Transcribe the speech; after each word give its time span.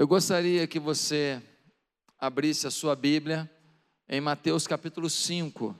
Eu 0.00 0.08
gostaria 0.08 0.66
que 0.66 0.80
você 0.80 1.42
abrisse 2.18 2.66
a 2.66 2.70
sua 2.70 2.96
Bíblia 2.96 3.50
em 4.08 4.18
Mateus 4.18 4.66
capítulo 4.66 5.10
5. 5.10 5.78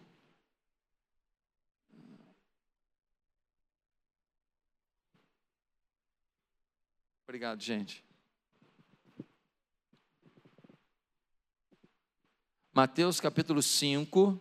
Obrigado, 7.25 7.63
gente. 7.63 8.05
Mateus 12.75 13.23
capítulo 13.23 13.63
5, 13.63 14.39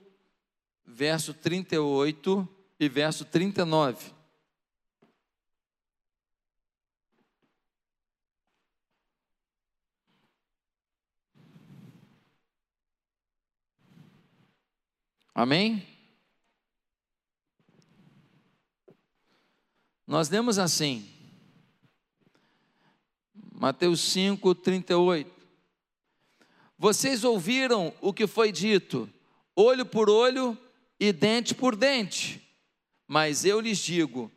verso 0.84 1.34
38 1.34 2.66
e 2.78 2.90
verso 2.90 3.24
39. 3.24 4.19
Amém? 15.42 15.88
Nós 20.06 20.28
lemos 20.28 20.60
assim, 20.60 21.10
Mateus 23.54 24.02
5, 24.02 24.54
38. 24.54 25.32
Vocês 26.78 27.24
ouviram 27.24 27.94
o 28.02 28.12
que 28.12 28.28
foi 28.28 28.52
dito, 28.52 29.10
olho 29.56 29.86
por 29.86 30.10
olho 30.10 30.58
e 31.00 31.14
dente 31.14 31.56
por 31.56 31.74
dente. 31.74 32.46
Mas 33.08 33.46
eu 33.46 33.62
lhes 33.62 33.78
digo: 33.78 34.30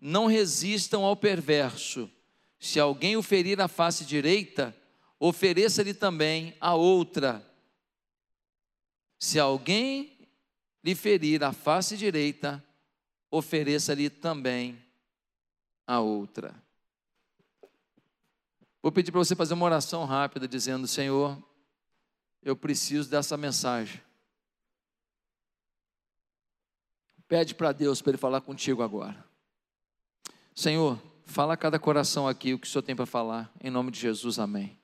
não 0.00 0.24
resistam 0.24 1.04
ao 1.04 1.14
perverso. 1.14 2.10
Se 2.58 2.80
alguém 2.80 3.14
o 3.14 3.22
ferir 3.22 3.60
a 3.60 3.68
face 3.68 4.06
direita, 4.06 4.74
ofereça-lhe 5.20 5.92
também 5.92 6.56
a 6.58 6.74
outra. 6.74 7.46
Se 9.18 9.38
alguém 9.38 10.15
lhe 10.86 10.94
ferir 10.94 11.42
a 11.42 11.52
face 11.52 11.96
direita, 11.96 12.64
ofereça-lhe 13.28 14.08
também 14.08 14.80
a 15.84 15.98
outra. 15.98 16.54
Vou 18.80 18.92
pedir 18.92 19.10
para 19.10 19.18
você 19.18 19.34
fazer 19.34 19.54
uma 19.54 19.64
oração 19.64 20.04
rápida, 20.04 20.46
dizendo: 20.46 20.86
Senhor, 20.86 21.42
eu 22.40 22.54
preciso 22.54 23.10
dessa 23.10 23.36
mensagem. 23.36 24.00
Pede 27.26 27.52
para 27.52 27.72
Deus 27.72 28.00
para 28.00 28.12
Ele 28.12 28.18
falar 28.18 28.40
contigo 28.40 28.80
agora. 28.80 29.26
Senhor, 30.54 31.02
fala 31.24 31.54
a 31.54 31.56
cada 31.56 31.80
coração 31.80 32.28
aqui 32.28 32.54
o 32.54 32.60
que 32.60 32.66
o 32.68 32.70
Senhor 32.70 32.82
tem 32.82 32.94
para 32.94 33.06
falar, 33.06 33.52
em 33.60 33.70
nome 33.70 33.90
de 33.90 33.98
Jesus, 33.98 34.38
amém. 34.38 34.78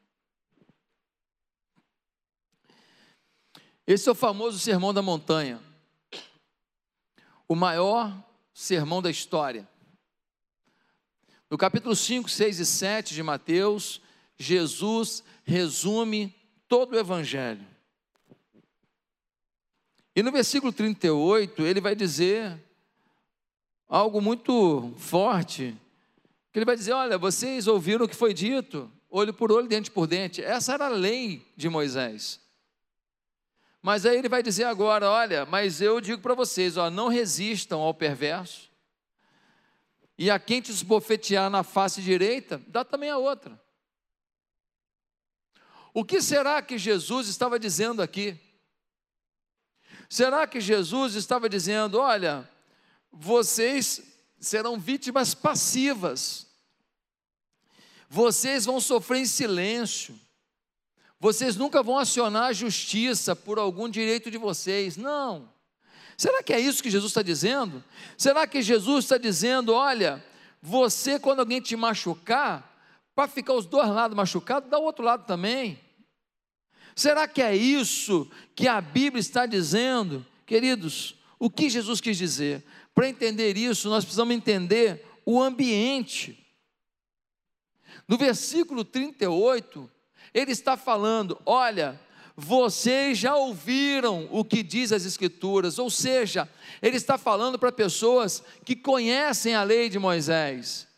Esse 3.87 4.09
é 4.09 4.13
o 4.13 4.17
famoso 4.17 4.59
Sermão 4.59 4.93
da 4.93 5.01
Montanha 5.01 5.71
o 7.49 7.55
maior 7.55 8.13
sermão 8.53 9.03
da 9.03 9.11
história. 9.11 9.69
No 11.51 11.59
capítulo 11.59 11.95
5, 11.95 12.31
6 12.31 12.61
e 12.61 12.67
7 12.67 13.15
de 13.15 13.23
Mateus, 13.23 14.01
Jesus 14.39 15.23
resume 15.45 16.35
todo 16.67 16.95
o 16.95 16.99
Evangelho. 16.99 17.67
E 20.15 20.23
no 20.23 20.33
versículo 20.33 20.73
38, 20.73 21.63
ele 21.63 21.81
vai 21.81 21.95
dizer 21.95 22.59
algo 23.89 24.21
muito 24.21 24.93
forte, 24.97 25.77
que 26.53 26.59
ele 26.59 26.67
vai 26.67 26.77
dizer: 26.77 26.93
Olha, 26.93 27.17
vocês 27.17 27.67
ouviram 27.67 28.05
o 28.05 28.09
que 28.09 28.17
foi 28.17 28.35
dito, 28.35 28.91
olho 29.09 29.33
por 29.33 29.51
olho, 29.53 29.69
dente 29.69 29.91
por 29.91 30.07
dente. 30.07 30.43
Essa 30.43 30.75
era 30.75 30.87
a 30.87 30.91
lei 30.91 31.47
de 31.57 31.69
Moisés. 31.69 32.42
Mas 33.83 34.07
aí 34.07 34.17
ele 34.17 34.29
vai 34.29 34.43
dizer 34.43 34.65
agora: 34.65 35.11
olha, 35.11 35.45
mas 35.45 35.81
eu 35.81 36.01
digo 36.01 36.23
para 36.23 36.35
vocês, 36.35 36.77
ó, 36.77 36.89
não 36.89 37.09
resistam 37.09 37.81
ao 37.81 37.93
perverso, 37.93 38.71
e 40.17 40.31
a 40.31 40.39
quem 40.39 40.61
te 40.63 40.71
esbofetear 40.71 41.51
na 41.51 41.65
face 41.65 42.01
direita, 42.01 42.63
dá 42.69 42.85
também 42.85 43.11
a 43.11 43.19
outra. 43.19 43.61
O 45.93 46.05
que 46.05 46.23
será 46.23 46.63
que 46.63 46.79
Jesus 46.79 47.27
estava 47.29 47.59
dizendo 47.59 48.01
aqui? 48.01 48.39
Será 50.09 50.47
que 50.47 50.61
Jesus 50.61 51.17
estava 51.17 51.49
dizendo: 51.49 51.99
olha, 51.99 52.49
vocês 53.11 54.01
serão 54.39 54.79
vítimas 54.79 55.35
passivas, 55.35 56.47
vocês 58.09 58.65
vão 58.65 58.81
sofrer 58.81 59.23
em 59.23 59.27
silêncio, 59.27 60.19
vocês 61.23 61.55
nunca 61.55 61.85
vão 61.85 61.99
acionar 61.99 62.47
a 62.47 62.53
justiça 62.53 63.37
por 63.37 63.57
algum 63.57 63.89
direito 63.89 64.29
de 64.29 64.37
vocês. 64.37 64.97
Não. 64.97 65.49
Será 66.17 66.43
que 66.43 66.53
é 66.53 66.59
isso 66.59 66.83
que 66.83 66.91
Jesus 66.91 67.13
está 67.13 67.23
dizendo? 67.23 67.83
Será 68.19 68.45
que 68.45 68.61
Jesus 68.61 69.05
está 69.05 69.17
dizendo: 69.19 69.73
olha, 69.73 70.21
você, 70.61 71.21
quando 71.21 71.39
alguém 71.39 71.61
te 71.61 71.77
machucar, 71.77 72.77
para 73.15 73.29
ficar 73.29 73.53
os 73.53 73.67
dois 73.67 73.89
lados 73.89 74.17
machucados, 74.17 74.69
dá 74.69 74.81
o 74.81 74.83
outro 74.83 75.05
lado 75.05 75.25
também? 75.25 75.79
Será 76.97 77.29
que 77.29 77.41
é 77.41 77.55
isso 77.55 78.29
que 78.57 78.67
a 78.67 78.81
Bíblia 78.81 79.21
está 79.21 79.47
dizendo? 79.47 80.27
Queridos, 80.45 81.15
o 81.39 81.49
que 81.49 81.71
Jesus 81.71 82.01
quis 82.01 82.19
dizer? 82.19 82.65
Para 82.93 83.09
entender 83.09 83.57
isso, 83.57 83.89
nós 83.89 84.03
precisamos 84.05 84.35
entender 84.35 85.07
o 85.25 85.41
ambiente. 85.41 86.45
No 88.09 88.19
versículo 88.19 88.85
38, 88.85 89.89
ele 90.35 90.53
está 90.53 90.77
falando: 90.77 91.41
olha, 91.45 92.01
vocês 92.37 93.19
já 93.19 93.37
ouviram 93.37 94.29
o 94.31 94.45
que 94.45 94.63
diz 94.63 94.93
as 94.93 95.05
Escrituras, 95.05 95.79
ou 95.79 95.91
seja, 95.91 96.49
ele 96.81 96.97
está 96.97 97.19
falando 97.19 97.59
para 97.59 97.71
pessoas 97.71 98.43
que 98.65 98.75
conhecem 98.75 99.55
a 99.55 99.63
lei 99.63 99.89
de 99.89 99.99
Moisés. 99.99 100.89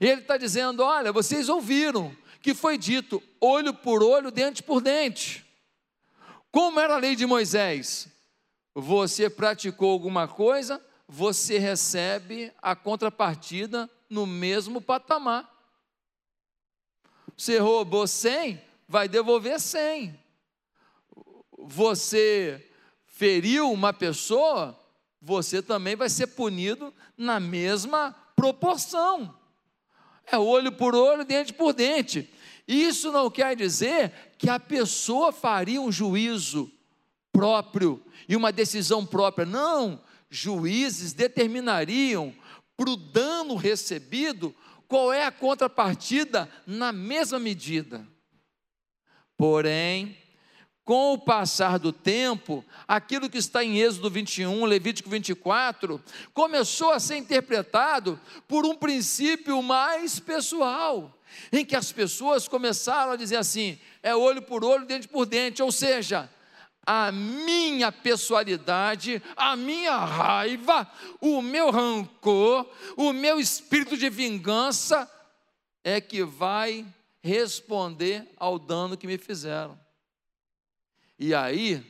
Ele 0.00 0.20
está 0.20 0.36
dizendo: 0.36 0.82
olha, 0.82 1.12
vocês 1.12 1.48
ouviram 1.48 2.14
que 2.42 2.54
foi 2.54 2.76
dito 2.76 3.22
olho 3.40 3.72
por 3.72 4.02
olho, 4.02 4.30
dente 4.30 4.62
por 4.62 4.80
dente. 4.80 5.44
Como 6.50 6.78
era 6.78 6.94
a 6.94 6.98
lei 6.98 7.16
de 7.16 7.26
Moisés? 7.26 8.08
Você 8.74 9.30
praticou 9.30 9.90
alguma 9.90 10.28
coisa, 10.28 10.84
você 11.08 11.58
recebe 11.58 12.52
a 12.60 12.74
contrapartida 12.74 13.88
no 14.10 14.26
mesmo 14.26 14.80
patamar. 14.80 15.52
Você 17.36 17.58
roubou 17.58 18.06
100, 18.06 18.60
vai 18.88 19.08
devolver 19.08 19.60
100. 19.60 20.18
Você 21.58 22.70
feriu 23.06 23.70
uma 23.70 23.92
pessoa, 23.92 24.78
você 25.20 25.62
também 25.62 25.96
vai 25.96 26.08
ser 26.08 26.28
punido 26.28 26.92
na 27.16 27.38
mesma 27.38 28.14
proporção. 28.34 29.34
É 30.26 30.38
olho 30.38 30.72
por 30.72 30.94
olho, 30.94 31.24
dente 31.24 31.52
por 31.52 31.72
dente. 31.72 32.30
Isso 32.66 33.12
não 33.12 33.30
quer 33.30 33.54
dizer 33.54 34.12
que 34.38 34.48
a 34.48 34.58
pessoa 34.58 35.32
faria 35.32 35.80
um 35.80 35.92
juízo 35.92 36.70
próprio 37.32 38.02
e 38.28 38.36
uma 38.36 38.50
decisão 38.50 39.04
própria. 39.04 39.46
Não, 39.46 40.00
juízes 40.30 41.12
determinariam 41.12 42.34
para 42.76 42.90
o 42.90 42.96
dano 42.96 43.54
recebido 43.54 44.54
qual 44.88 45.12
é 45.12 45.24
a 45.24 45.32
contrapartida 45.32 46.50
na 46.66 46.92
mesma 46.92 47.38
medida. 47.38 48.06
Porém, 49.36 50.16
com 50.84 51.14
o 51.14 51.18
passar 51.18 51.78
do 51.78 51.92
tempo, 51.92 52.64
aquilo 52.86 53.30
que 53.30 53.38
está 53.38 53.64
em 53.64 53.78
Êxodo 53.78 54.10
21, 54.10 54.64
Levítico 54.66 55.08
24, 55.08 56.00
começou 56.34 56.90
a 56.90 57.00
ser 57.00 57.16
interpretado 57.16 58.20
por 58.46 58.66
um 58.66 58.74
princípio 58.74 59.62
mais 59.62 60.20
pessoal, 60.20 61.18
em 61.50 61.64
que 61.64 61.74
as 61.74 61.90
pessoas 61.90 62.46
começaram 62.46 63.12
a 63.12 63.16
dizer 63.16 63.36
assim: 63.36 63.78
é 64.02 64.14
olho 64.14 64.42
por 64.42 64.62
olho, 64.62 64.84
dente 64.84 65.08
por 65.08 65.24
dente, 65.24 65.62
ou 65.62 65.72
seja, 65.72 66.30
a 66.86 67.10
minha 67.10 67.90
pessoalidade, 67.90 69.22
a 69.34 69.56
minha 69.56 69.96
raiva, 69.96 70.90
o 71.18 71.40
meu 71.40 71.70
rancor, 71.70 72.70
o 72.94 73.12
meu 73.12 73.40
espírito 73.40 73.96
de 73.96 74.10
vingança 74.10 75.10
é 75.82 75.98
que 75.98 76.22
vai 76.22 76.84
responder 77.24 78.30
ao 78.36 78.58
dano 78.58 78.98
que 78.98 79.06
me 79.06 79.16
fizeram. 79.16 79.80
E 81.18 81.34
aí 81.34 81.82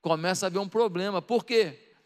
começa 0.00 0.46
a 0.46 0.48
haver 0.48 0.60
um 0.60 0.68
problema. 0.68 1.20
Por 1.20 1.44
quê? 1.44 1.96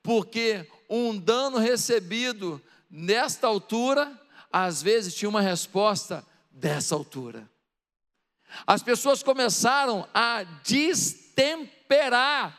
Porque 0.00 0.70
um 0.88 1.18
dano 1.18 1.58
recebido 1.58 2.62
nesta 2.88 3.48
altura, 3.48 4.16
às 4.52 4.80
vezes 4.80 5.16
tinha 5.16 5.28
uma 5.28 5.40
resposta 5.40 6.24
dessa 6.52 6.94
altura. 6.94 7.50
As 8.64 8.80
pessoas 8.80 9.20
começaram 9.20 10.08
a 10.14 10.44
dis 10.62 11.32
temperar 11.34 12.56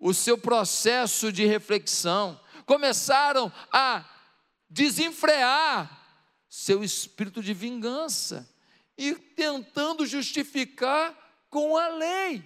o 0.00 0.12
seu 0.12 0.36
processo 0.36 1.30
de 1.30 1.46
reflexão, 1.46 2.40
começaram 2.66 3.52
a 3.72 4.04
desenfrear 4.68 6.01
seu 6.54 6.84
espírito 6.84 7.42
de 7.42 7.54
vingança 7.54 8.46
e 8.98 9.14
tentando 9.14 10.04
justificar 10.04 11.16
com 11.48 11.78
a 11.78 11.88
lei. 11.88 12.44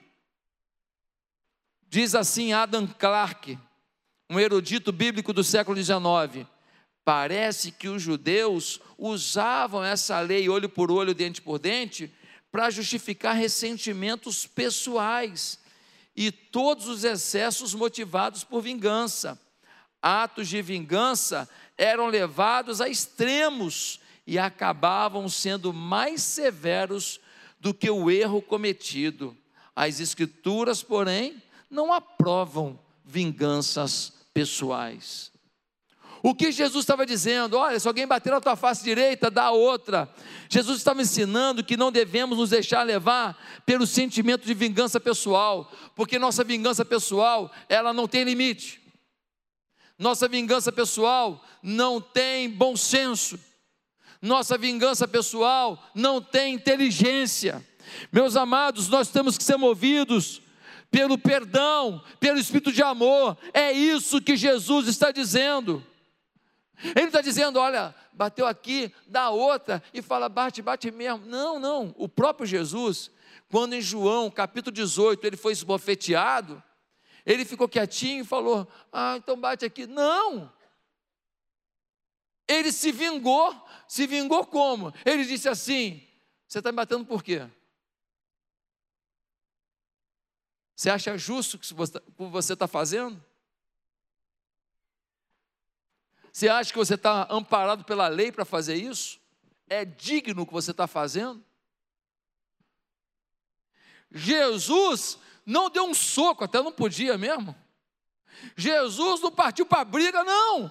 Diz 1.88 2.14
assim 2.14 2.52
Adam 2.52 2.86
Clarke, 2.86 3.58
um 4.30 4.38
erudito 4.38 4.92
bíblico 4.92 5.32
do 5.32 5.42
século 5.42 5.76
XIX. 5.76 6.46
Parece 7.04 7.72
que 7.72 7.88
os 7.88 8.00
judeus 8.00 8.80
usavam 8.96 9.82
essa 9.82 10.20
lei 10.20 10.48
olho 10.48 10.68
por 10.68 10.88
olho, 10.92 11.12
dente 11.12 11.42
por 11.42 11.58
dente, 11.58 12.14
para 12.52 12.70
justificar 12.70 13.34
ressentimentos 13.34 14.46
pessoais 14.46 15.58
e 16.14 16.30
todos 16.30 16.86
os 16.86 17.02
excessos 17.02 17.74
motivados 17.74 18.44
por 18.44 18.62
vingança. 18.62 19.36
Atos 20.00 20.46
de 20.46 20.62
vingança 20.62 21.48
eram 21.76 22.06
levados 22.06 22.81
a 22.81 22.88
extremos 22.88 24.00
e 24.26 24.38
acabavam 24.38 25.28
sendo 25.28 25.73
mais 25.73 26.23
severos 26.23 27.20
do 27.61 27.73
que 27.73 27.90
o 27.90 28.11
erro 28.11 28.43
cometido. 28.43 29.37
As 29.75 30.00
Escrituras, 30.00 30.82
porém, 30.82 31.43
não 31.70 31.93
aprovam 31.93 32.78
vinganças 33.05 34.12
pessoais. 34.32 35.31
O 36.23 36.34
que 36.34 36.50
Jesus 36.50 36.82
estava 36.82 37.06
dizendo? 37.06 37.56
Olha, 37.56 37.78
se 37.78 37.87
alguém 37.87 38.06
bater 38.06 38.32
na 38.32 38.40
tua 38.40 38.56
face 38.56 38.82
direita, 38.82 39.31
dá 39.31 39.50
outra. 39.52 40.12
Jesus 40.49 40.78
estava 40.78 41.02
ensinando 41.02 41.62
que 41.62 41.76
não 41.76 41.93
devemos 41.93 42.38
nos 42.38 42.50
deixar 42.50 42.82
levar 42.82 43.38
pelo 43.64 43.87
sentimento 43.87 44.44
de 44.44 44.55
vingança 44.55 44.99
pessoal, 44.99 45.70
porque 45.94 46.19
nossa 46.19 46.43
vingança 46.43 46.84
pessoal, 46.84 47.52
ela 47.69 47.93
não 47.93 48.08
tem 48.08 48.25
limite. 48.25 48.81
Nossa 49.98 50.28
vingança 50.28 50.70
pessoal 50.70 51.43
não 51.62 52.00
tem 52.00 52.50
bom 52.50 52.76
senso. 52.76 53.38
Nossa 54.20 54.58
vingança 54.58 55.06
pessoal 55.08 55.82
não 55.94 56.20
tem 56.20 56.54
inteligência. 56.54 57.64
Meus 58.12 58.37
amados, 58.37 58.88
nós 58.88 59.08
temos 59.08 59.38
que 59.38 59.44
ser 59.44 59.56
movidos 59.56 60.43
pelo 60.90 61.16
perdão, 61.19 62.02
pelo 62.20 62.38
espírito 62.38 62.72
de 62.72 62.82
amor. 62.82 63.37
É 63.52 63.72
isso 63.72 64.20
que 64.20 64.37
Jesus 64.37 64.88
está 64.88 65.10
dizendo. 65.10 65.84
Ele 66.94 67.06
está 67.06 67.20
dizendo, 67.20 67.58
olha, 67.58 67.94
bateu 68.12 68.46
aqui, 68.46 68.92
dá 69.06 69.31
outra 69.31 69.82
e 69.94 70.02
fala, 70.02 70.28
bate, 70.28 70.60
bate 70.60 70.90
mesmo. 70.90 71.25
Não, 71.26 71.58
não. 71.58 71.94
O 71.96 72.08
próprio 72.08 72.46
Jesus, 72.46 73.10
quando 73.50 73.75
em 73.75 73.81
João 73.81 74.31
capítulo 74.31 74.75
18 74.75 75.26
ele 75.26 75.37
foi 75.37 75.52
esbofeteado, 75.52 76.62
ele 77.26 77.44
ficou 77.44 77.69
quietinho 77.69 78.23
e 78.23 78.26
falou: 78.26 78.69
Ah, 78.93 79.17
então 79.17 79.38
bate 79.38 79.64
aqui. 79.64 79.84
Não! 79.84 80.50
Ele 82.46 82.70
se 82.70 82.93
vingou. 82.93 83.52
Se 83.88 84.06
vingou 84.06 84.46
como? 84.46 84.94
Ele 85.05 85.25
disse 85.25 85.49
assim: 85.49 86.06
Você 86.46 86.58
está 86.58 86.70
me 86.70 86.76
batendo 86.76 87.05
por 87.05 87.25
quê? 87.25 87.50
Você 90.76 90.88
acha 90.88 91.19
justo 91.19 91.55
o 91.55 91.58
que 91.58 91.75
você 92.31 92.52
está 92.52 92.69
fazendo? 92.69 93.23
Você 96.31 96.49
acha 96.49 96.70
que 96.70 96.78
você 96.78 96.94
está 96.94 97.26
amparado 97.31 97.82
pela 97.82 98.08
lei 98.08 98.31
para 98.31 98.44
fazer 98.44 98.76
isso? 98.76 99.19
É 99.69 99.84
digno 99.84 100.43
o 100.43 100.46
que 100.46 100.52
você 100.52 100.70
está 100.70 100.87
fazendo? 100.87 101.43
Jesus 104.12 105.19
não 105.46 105.70
deu 105.70 105.84
um 105.84 105.94
soco, 105.94 106.43
até 106.43 106.60
não 106.60 106.72
podia 106.72 107.16
mesmo. 107.16 107.54
Jesus 108.56 109.20
não 109.20 109.31
partiu 109.31 109.64
para 109.64 109.82
a 109.82 109.84
briga, 109.84 110.25
não. 110.25 110.70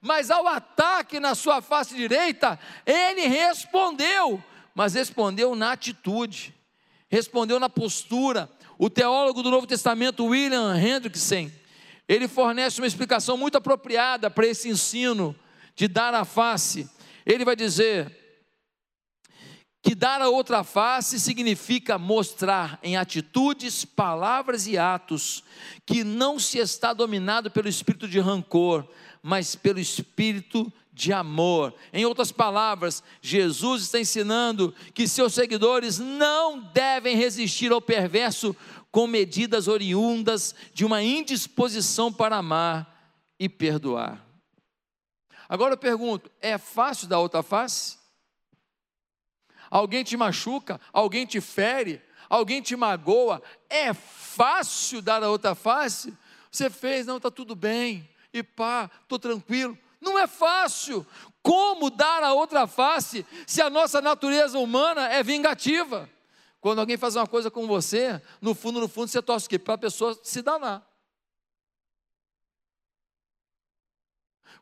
Mas 0.00 0.30
ao 0.30 0.46
ataque 0.48 1.20
na 1.20 1.34
sua 1.34 1.62
face 1.62 1.94
direita, 1.94 2.58
ele 2.84 3.26
respondeu, 3.26 4.42
mas 4.74 4.94
respondeu 4.94 5.54
na 5.54 5.72
atitude, 5.72 6.54
respondeu 7.08 7.60
na 7.60 7.70
postura. 7.70 8.50
O 8.76 8.90
teólogo 8.90 9.42
do 9.42 9.50
Novo 9.50 9.66
Testamento, 9.66 10.26
William 10.26 10.76
Hendrickson, 10.76 11.50
ele 12.08 12.26
fornece 12.26 12.80
uma 12.80 12.86
explicação 12.86 13.36
muito 13.36 13.56
apropriada 13.56 14.28
para 14.28 14.46
esse 14.46 14.68
ensino 14.68 15.34
de 15.76 15.86
dar 15.86 16.12
a 16.12 16.24
face. 16.24 16.90
Ele 17.24 17.44
vai 17.44 17.54
dizer 17.54 18.23
que 19.84 19.94
dar 19.94 20.22
a 20.22 20.30
outra 20.30 20.64
face 20.64 21.20
significa 21.20 21.98
mostrar 21.98 22.78
em 22.82 22.96
atitudes, 22.96 23.84
palavras 23.84 24.66
e 24.66 24.78
atos 24.78 25.44
que 25.84 26.02
não 26.02 26.38
se 26.38 26.56
está 26.56 26.94
dominado 26.94 27.50
pelo 27.50 27.68
espírito 27.68 28.08
de 28.08 28.18
rancor, 28.18 28.88
mas 29.22 29.54
pelo 29.54 29.78
espírito 29.78 30.72
de 30.90 31.12
amor. 31.12 31.74
Em 31.92 32.06
outras 32.06 32.32
palavras, 32.32 33.02
Jesus 33.20 33.82
está 33.82 34.00
ensinando 34.00 34.74
que 34.94 35.06
seus 35.06 35.34
seguidores 35.34 35.98
não 35.98 36.58
devem 36.72 37.14
resistir 37.14 37.70
ao 37.70 37.82
perverso 37.82 38.56
com 38.90 39.06
medidas 39.06 39.68
oriundas 39.68 40.54
de 40.72 40.86
uma 40.86 41.02
indisposição 41.02 42.10
para 42.10 42.36
amar 42.36 43.12
e 43.38 43.50
perdoar. 43.50 44.24
Agora 45.46 45.74
eu 45.74 45.78
pergunto: 45.78 46.30
é 46.40 46.56
fácil 46.56 47.06
dar 47.06 47.20
outra 47.20 47.42
face? 47.42 48.02
Alguém 49.74 50.04
te 50.04 50.16
machuca, 50.16 50.80
alguém 50.92 51.26
te 51.26 51.40
fere, 51.40 52.00
alguém 52.30 52.62
te 52.62 52.76
magoa, 52.76 53.42
é 53.68 53.92
fácil 53.92 55.02
dar 55.02 55.20
a 55.20 55.28
outra 55.28 55.52
face? 55.56 56.16
Você 56.48 56.70
fez, 56.70 57.04
não, 57.06 57.16
está 57.16 57.28
tudo 57.28 57.56
bem, 57.56 58.08
e 58.32 58.40
pá, 58.40 58.88
estou 59.02 59.18
tranquilo. 59.18 59.76
Não 60.00 60.16
é 60.16 60.28
fácil. 60.28 61.04
Como 61.42 61.90
dar 61.90 62.22
a 62.22 62.32
outra 62.32 62.68
face 62.68 63.26
se 63.48 63.60
a 63.60 63.68
nossa 63.68 64.00
natureza 64.00 64.60
humana 64.60 65.08
é 65.08 65.24
vingativa? 65.24 66.08
Quando 66.60 66.78
alguém 66.78 66.96
faz 66.96 67.16
uma 67.16 67.26
coisa 67.26 67.50
com 67.50 67.66
você, 67.66 68.22
no 68.40 68.54
fundo, 68.54 68.78
no 68.78 68.86
fundo, 68.86 69.08
você 69.08 69.20
torce 69.20 69.46
o 69.46 69.50
quê? 69.50 69.58
Para 69.58 69.74
a 69.74 69.78
pessoa 69.78 70.16
se 70.22 70.40
danar. 70.40 70.88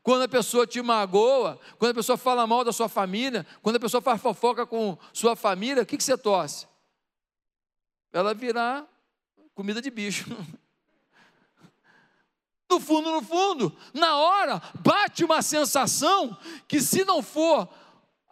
Quando 0.03 0.23
a 0.23 0.27
pessoa 0.27 0.67
te 0.67 0.81
magoa, 0.81 1.57
quando 1.79 1.91
a 1.91 1.95
pessoa 1.95 2.17
fala 2.17 2.45
mal 2.45 2.65
da 2.65 2.73
sua 2.73 2.89
família, 2.89 3.47
quando 3.61 3.77
a 3.77 3.79
pessoa 3.79 4.01
faz 4.01 4.21
fofoca 4.21 4.65
com 4.65 4.97
sua 5.13 5.33
família, 5.33 5.81
o 5.81 5.85
que, 5.85 5.95
que 5.95 6.03
você 6.03 6.17
torce? 6.17 6.67
Ela 8.11 8.33
virar 8.33 8.85
comida 9.55 9.81
de 9.81 9.89
bicho. 9.89 10.25
No 12.69 12.79
fundo, 12.79 13.11
no 13.11 13.21
fundo, 13.21 13.77
na 13.93 14.17
hora, 14.17 14.59
bate 14.79 15.23
uma 15.23 15.43
sensação 15.43 16.35
que, 16.67 16.81
se 16.81 17.05
não 17.05 17.21
for 17.21 17.69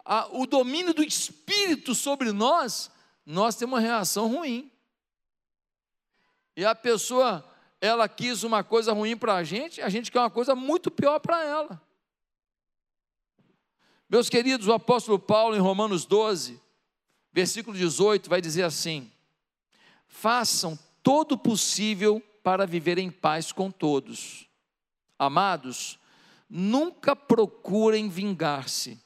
a, 0.04 0.26
o 0.36 0.46
domínio 0.46 0.92
do 0.92 1.00
Espírito 1.00 1.94
sobre 1.94 2.32
nós, 2.32 2.90
nós 3.24 3.54
temos 3.54 3.74
uma 3.74 3.80
reação 3.80 4.26
ruim. 4.26 4.68
E 6.56 6.64
a 6.64 6.74
pessoa, 6.74 7.44
ela 7.82 8.08
quis 8.08 8.42
uma 8.42 8.64
coisa 8.64 8.94
ruim 8.94 9.14
para 9.14 9.34
a 9.34 9.44
gente, 9.44 9.82
a 9.82 9.90
gente 9.90 10.10
quer 10.10 10.20
uma 10.20 10.30
coisa 10.30 10.54
muito 10.54 10.90
pior 10.90 11.18
para 11.18 11.44
ela. 11.44 11.82
Meus 14.08 14.30
queridos, 14.30 14.68
o 14.68 14.72
apóstolo 14.72 15.18
Paulo, 15.18 15.54
em 15.54 15.60
Romanos 15.60 16.06
12, 16.06 16.58
versículo 17.30 17.76
18, 17.76 18.30
vai 18.30 18.40
dizer 18.40 18.62
assim: 18.62 19.12
façam 20.06 20.78
todo 21.02 21.32
o 21.32 21.38
possível 21.38 22.22
para 22.42 22.66
viver 22.66 22.96
em 22.96 23.10
paz 23.10 23.52
com 23.52 23.70
todos. 23.70 24.48
Amados, 25.18 25.98
nunca 26.48 27.14
procurem 27.14 28.08
vingar-se, 28.08 28.98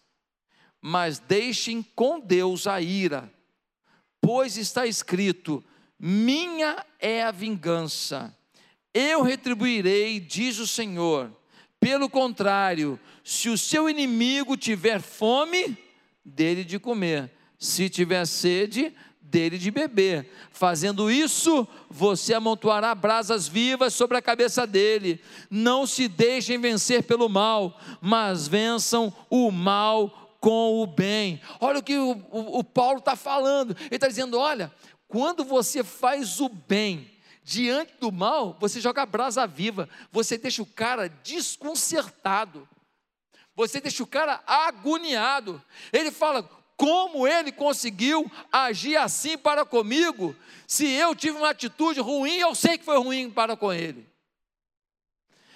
mas 0.80 1.18
deixem 1.18 1.82
com 1.82 2.20
Deus 2.20 2.68
a 2.68 2.80
ira 2.80 3.34
pois 4.26 4.56
está 4.56 4.84
escrito: 4.84 5.62
Minha 5.96 6.84
é 6.98 7.22
a 7.22 7.30
vingança, 7.30 8.35
eu 8.96 9.22
retribuirei, 9.22 10.18
diz 10.18 10.58
o 10.58 10.66
Senhor. 10.66 11.30
Pelo 11.78 12.08
contrário, 12.08 12.98
se 13.22 13.50
o 13.50 13.58
seu 13.58 13.90
inimigo 13.90 14.56
tiver 14.56 15.00
fome, 15.00 15.76
dele 16.24 16.64
de 16.64 16.78
comer, 16.78 17.30
se 17.58 17.90
tiver 17.90 18.26
sede, 18.26 18.94
dele 19.20 19.58
de 19.58 19.70
beber. 19.70 20.30
Fazendo 20.50 21.10
isso, 21.10 21.68
você 21.90 22.32
amontoará 22.32 22.94
brasas 22.94 23.46
vivas 23.46 23.92
sobre 23.92 24.16
a 24.16 24.22
cabeça 24.22 24.66
dele. 24.66 25.20
Não 25.50 25.86
se 25.86 26.08
deixem 26.08 26.58
vencer 26.58 27.02
pelo 27.02 27.28
mal, 27.28 27.78
mas 28.00 28.48
vençam 28.48 29.12
o 29.28 29.50
mal 29.50 30.38
com 30.40 30.82
o 30.82 30.86
bem. 30.86 31.40
Olha 31.60 31.80
o 31.80 31.82
que 31.82 31.98
o, 31.98 32.12
o, 32.30 32.60
o 32.60 32.64
Paulo 32.64 32.98
está 32.98 33.14
falando. 33.14 33.76
Ele 33.78 33.96
está 33.96 34.08
dizendo: 34.08 34.38
olha, 34.38 34.72
quando 35.06 35.44
você 35.44 35.84
faz 35.84 36.40
o 36.40 36.48
bem 36.48 37.15
diante 37.46 37.94
do 38.00 38.10
mal, 38.10 38.56
você 38.58 38.80
joga 38.80 39.06
brasa 39.06 39.46
viva, 39.46 39.88
você 40.10 40.36
deixa 40.36 40.60
o 40.60 40.66
cara 40.66 41.08
desconcertado, 41.08 42.68
você 43.54 43.80
deixa 43.80 44.02
o 44.02 44.06
cara 44.06 44.42
agoniado. 44.44 45.62
Ele 45.92 46.10
fala: 46.10 46.42
como 46.76 47.24
ele 47.24 47.52
conseguiu 47.52 48.28
agir 48.50 48.96
assim 48.96 49.38
para 49.38 49.64
comigo, 49.64 50.34
se 50.66 50.90
eu 50.90 51.14
tive 51.14 51.38
uma 51.38 51.50
atitude 51.50 52.00
ruim, 52.00 52.34
eu 52.38 52.52
sei 52.52 52.76
que 52.76 52.84
foi 52.84 52.98
ruim 52.98 53.30
para 53.30 53.56
com 53.56 53.72
ele. 53.72 54.04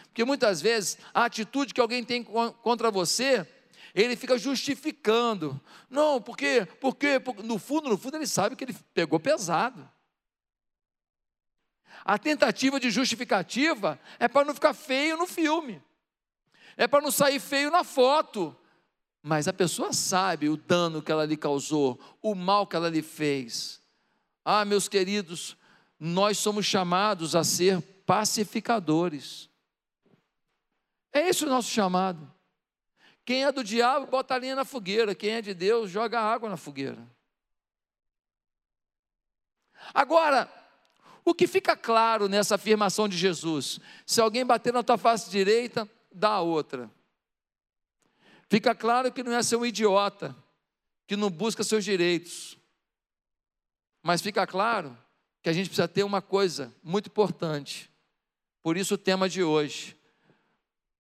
Porque 0.05 0.25
muitas 0.25 0.61
vezes 0.61 0.97
a 1.13 1.25
atitude 1.25 1.75
que 1.75 1.81
alguém 1.81 2.05
tem 2.05 2.23
contra 2.23 2.89
você 2.89 3.45
ele 3.93 4.15
fica 4.15 4.39
justificando. 4.39 5.61
Não, 5.91 6.23
porque, 6.23 6.69
porque, 6.81 7.19
porque 7.19 7.43
no 7.43 7.59
fundo, 7.59 7.89
no 7.89 7.99
fundo 7.99 8.17
ele 8.17 8.29
sabe 8.29 8.55
que 8.55 8.63
ele 8.63 8.77
pegou 8.95 9.19
pesado. 9.19 9.91
A 12.05 12.19
tentativa 12.19 12.81
de 12.81 12.91
justificativa 12.91 14.01
é 14.19 14.29
para 14.29 14.45
não 14.45 14.55
ficar 14.55 14.75
feio 14.75 15.17
no 15.17 15.27
filme, 15.27 15.83
é 16.77 16.87
para 16.87 17.03
não 17.03 17.11
sair 17.11 17.41
feio 17.41 17.71
na 17.71 17.85
foto. 17.85 18.57
Mas 19.23 19.47
a 19.47 19.53
pessoa 19.53 19.93
sabe 19.93 20.49
o 20.49 20.57
dano 20.57 21.03
que 21.03 21.13
ela 21.13 21.27
lhe 21.27 21.37
causou, 21.37 22.01
o 22.23 22.35
mal 22.35 22.67
que 22.67 22.75
ela 22.75 22.89
lhe 22.89 23.03
fez. 23.03 23.83
Ah, 24.43 24.65
meus 24.65 24.89
queridos, 24.89 25.57
nós 25.99 26.39
somos 26.39 26.65
chamados 26.65 27.37
a 27.37 27.45
ser 27.45 27.83
pacificadores. 28.07 29.51
É 31.13 31.29
esse 31.29 31.45
o 31.45 31.49
nosso 31.49 31.69
chamado. 31.69 32.33
Quem 33.25 33.45
é 33.45 33.53
do 33.53 33.63
diabo, 33.63 34.07
bota 34.07 34.35
a 34.35 34.39
linha 34.39 34.57
na 34.57 34.65
fogueira. 34.65 35.15
Quem 35.15 35.33
é 35.33 35.43
de 35.43 35.53
Deus, 35.53 35.91
joga 35.91 36.21
água 36.21 36.49
na 36.49 36.57
fogueira. 36.57 37.07
Agora, 39.93 40.51
o 41.25 41.35
que 41.35 41.47
fica 41.47 41.77
claro 41.77 42.29
nessa 42.29 42.55
afirmação 42.55 43.09
de 43.09 43.17
Jesus? 43.17 43.79
Se 44.07 44.21
alguém 44.21 44.45
bater 44.45 44.73
na 44.73 44.83
tua 44.83 44.99
face 44.99 45.31
direita, 45.31 45.89
dá 46.13 46.31
a 46.31 46.41
outra. 46.41 46.91
Fica 48.49 48.75
claro 48.75 49.13
que 49.13 49.23
não 49.23 49.33
é 49.33 49.43
ser 49.43 49.57
um 49.57 49.65
idiota, 49.65 50.35
que 51.07 51.17
não 51.17 51.31
busca 51.31 51.63
seus 51.63 51.85
direitos. 51.85 52.59
Mas 54.03 54.21
fica 54.21 54.47
claro 54.47 54.97
que 55.43 55.49
a 55.49 55.53
gente 55.53 55.67
precisa 55.67 55.89
ter 55.89 56.03
uma 56.03 56.21
coisa 56.21 56.75
muito 56.83 57.07
importante. 57.07 57.91
Por 58.63 58.77
isso 58.77 58.95
o 58.95 58.99
tema 58.99 59.29
de 59.29 59.43
hoje. 59.43 59.97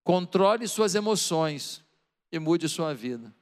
Controle 0.04 0.66
suas 0.68 0.94
emoções 0.94 1.84
e 2.32 2.38
mude 2.38 2.68
sua 2.68 2.94
vida. 2.94 3.34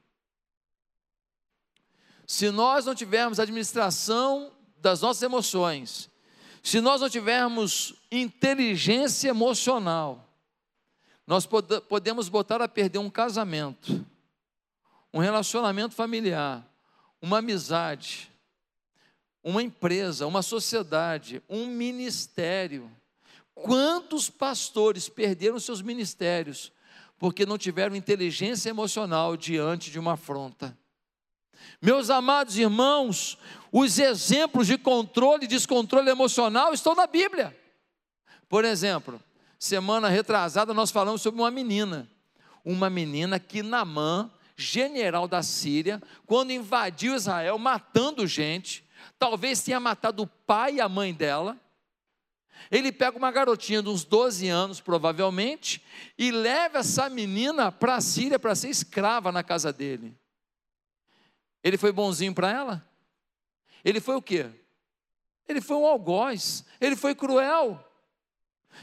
Se 2.26 2.50
nós 2.50 2.84
não 2.84 2.94
tivermos 2.94 3.40
administração 3.40 4.52
das 4.76 5.00
nossas 5.00 5.22
emoções, 5.22 6.10
se 6.68 6.82
nós 6.82 7.00
não 7.00 7.08
tivermos 7.08 7.94
inteligência 8.12 9.30
emocional, 9.30 10.28
nós 11.26 11.46
pod 11.46 11.80
podemos 11.88 12.28
botar 12.28 12.60
a 12.60 12.68
perder 12.68 12.98
um 12.98 13.08
casamento, 13.08 14.04
um 15.10 15.18
relacionamento 15.18 15.94
familiar, 15.94 16.62
uma 17.22 17.38
amizade, 17.38 18.30
uma 19.42 19.62
empresa, 19.62 20.26
uma 20.26 20.42
sociedade, 20.42 21.42
um 21.48 21.64
ministério. 21.68 22.90
Quantos 23.54 24.28
pastores 24.28 25.08
perderam 25.08 25.58
seus 25.58 25.80
ministérios 25.80 26.70
porque 27.18 27.46
não 27.46 27.56
tiveram 27.56 27.96
inteligência 27.96 28.68
emocional 28.68 29.38
diante 29.38 29.90
de 29.90 29.98
uma 29.98 30.12
afronta? 30.12 30.76
Meus 31.80 32.10
amados 32.10 32.58
irmãos, 32.58 33.38
os 33.70 33.98
exemplos 33.98 34.66
de 34.66 34.78
controle 34.78 35.44
e 35.44 35.48
descontrole 35.48 36.10
emocional 36.10 36.72
estão 36.72 36.94
na 36.94 37.06
Bíblia. 37.06 37.56
Por 38.48 38.64
exemplo, 38.64 39.22
semana 39.58 40.08
retrasada 40.08 40.72
nós 40.72 40.90
falamos 40.90 41.20
sobre 41.20 41.40
uma 41.40 41.50
menina, 41.50 42.08
uma 42.64 42.88
menina 42.88 43.38
que 43.38 43.62
Namã, 43.62 44.30
general 44.56 45.28
da 45.28 45.42
Síria, 45.42 46.02
quando 46.26 46.50
invadiu 46.50 47.14
Israel, 47.14 47.58
matando 47.58 48.26
gente, 48.26 48.84
talvez 49.18 49.62
tenha 49.62 49.78
matado 49.78 50.22
o 50.22 50.26
pai 50.26 50.74
e 50.74 50.80
a 50.80 50.88
mãe 50.88 51.14
dela. 51.14 51.56
Ele 52.70 52.90
pega 52.90 53.16
uma 53.16 53.30
garotinha 53.30 53.82
de 53.82 53.88
uns 53.88 54.04
12 54.04 54.48
anos, 54.48 54.80
provavelmente, 54.80 55.80
e 56.18 56.32
leva 56.32 56.78
essa 56.78 57.08
menina 57.08 57.70
para 57.70 57.96
a 57.96 58.00
Síria 58.00 58.38
para 58.38 58.54
ser 58.54 58.68
escrava 58.68 59.30
na 59.30 59.44
casa 59.44 59.72
dele. 59.72 60.17
Ele 61.62 61.76
foi 61.76 61.92
bonzinho 61.92 62.34
para 62.34 62.50
ela? 62.50 62.88
Ele 63.84 64.00
foi 64.00 64.16
o 64.16 64.22
quê? 64.22 64.50
Ele 65.48 65.60
foi 65.60 65.76
um 65.76 65.86
algoz, 65.86 66.64
ele 66.80 66.94
foi 66.94 67.14
cruel. 67.14 67.84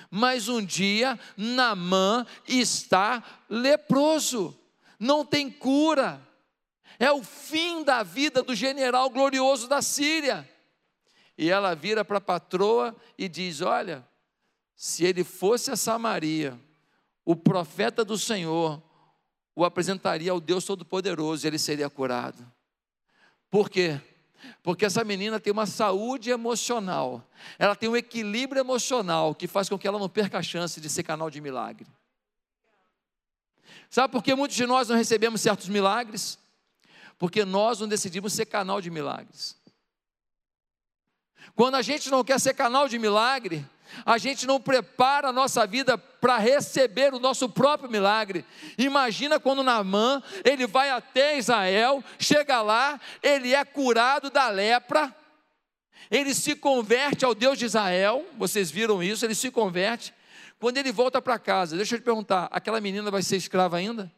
Mas 0.10 0.50
um 0.50 0.64
dia 0.64 1.20
Namã 1.38 2.26
está 2.48 3.24
leproso, 3.50 4.58
não 5.00 5.26
tem 5.26 5.50
cura. 5.50 6.22
É 6.98 7.12
o 7.12 7.24
fim 7.24 7.84
da 7.84 8.04
vida 8.04 8.42
do 8.42 8.56
general 8.56 9.10
glorioso 9.10 9.68
da 9.68 9.82
Síria. 9.82 10.50
E 11.38 11.50
ela 11.50 11.76
vira 11.76 12.04
para 12.04 12.18
a 12.18 12.22
patroa 12.22 12.96
e 13.18 13.28
diz: 13.28 13.62
Olha, 13.62 14.08
se 14.76 15.04
ele 15.04 15.24
fosse 15.24 15.70
a 15.70 15.76
Samaria, 15.76 16.60
o 17.24 17.36
profeta 17.36 18.04
do 18.04 18.18
Senhor 18.18 18.82
o 19.56 19.64
apresentaria 19.64 20.32
ao 20.32 20.42
Deus 20.42 20.66
Todo-Poderoso 20.66 21.46
e 21.46 21.48
ele 21.48 21.58
seria 21.58 21.90
curado. 21.90 22.46
Por 23.50 23.70
quê? 23.70 24.00
Porque 24.62 24.86
essa 24.86 25.04
menina 25.04 25.40
tem 25.40 25.52
uma 25.52 25.66
saúde 25.66 26.30
emocional, 26.30 27.28
ela 27.58 27.76
tem 27.76 27.90
um 27.90 27.96
equilíbrio 27.96 28.60
emocional 28.60 29.34
que 29.34 29.48
faz 29.48 29.70
com 29.70 29.78
que 29.78 29.88
ela 29.88 30.00
não 30.00 30.10
perca 30.10 30.38
a 30.38 30.44
chance 30.44 30.80
de 30.80 30.90
ser 30.90 31.04
canal 31.04 31.30
de 31.30 31.42
milagre. 31.42 31.88
Sabe 33.90 34.12
por 34.12 34.24
que 34.24 34.36
muitos 34.36 34.58
de 34.58 34.66
nós 34.66 34.90
não 34.90 34.96
recebemos 34.96 35.42
certos 35.42 35.68
milagres? 35.70 36.38
Porque 37.18 37.46
nós 37.46 37.80
não 37.80 37.88
decidimos 37.88 38.34
ser 38.34 38.46
canal 38.46 38.82
de 38.82 38.90
milagres. 38.90 39.56
Quando 41.56 41.76
a 41.76 41.82
gente 41.82 42.10
não 42.10 42.24
quer 42.24 42.40
ser 42.40 42.54
canal 42.54 42.90
de 42.90 43.00
milagre, 43.00 43.66
a 44.06 44.18
gente 44.18 44.48
não 44.48 44.60
prepara 44.60 45.30
a 45.30 45.34
nossa 45.34 45.66
vida 45.66 45.98
para 45.98 46.38
receber 46.38 47.14
o 47.14 47.20
nosso 47.20 47.48
próprio 47.50 47.90
milagre. 47.90 48.46
Imagina 48.78 49.40
quando 49.40 49.64
Naamã, 49.64 50.22
ele 50.44 50.66
vai 50.68 50.90
até 50.90 51.38
Israel, 51.38 52.04
chega 52.20 52.62
lá, 52.62 53.00
ele 53.22 53.54
é 53.54 53.64
curado 53.64 54.30
da 54.30 54.50
lepra, 54.50 55.16
ele 56.10 56.34
se 56.34 56.56
converte 56.56 57.26
ao 57.26 57.36
Deus 57.36 57.58
de 57.58 57.66
Israel, 57.66 58.26
vocês 58.38 58.70
viram 58.70 59.02
isso, 59.02 59.26
ele 59.26 59.36
se 59.36 59.52
converte. 59.52 60.14
Quando 60.60 60.78
ele 60.78 60.92
volta 60.92 61.22
para 61.22 61.38
casa, 61.38 61.76
deixa 61.76 61.96
eu 61.96 62.00
te 62.00 62.04
perguntar, 62.04 62.48
aquela 62.52 62.80
menina 62.80 63.12
vai 63.12 63.22
ser 63.22 63.36
escrava 63.36 63.78
ainda? 63.78 64.12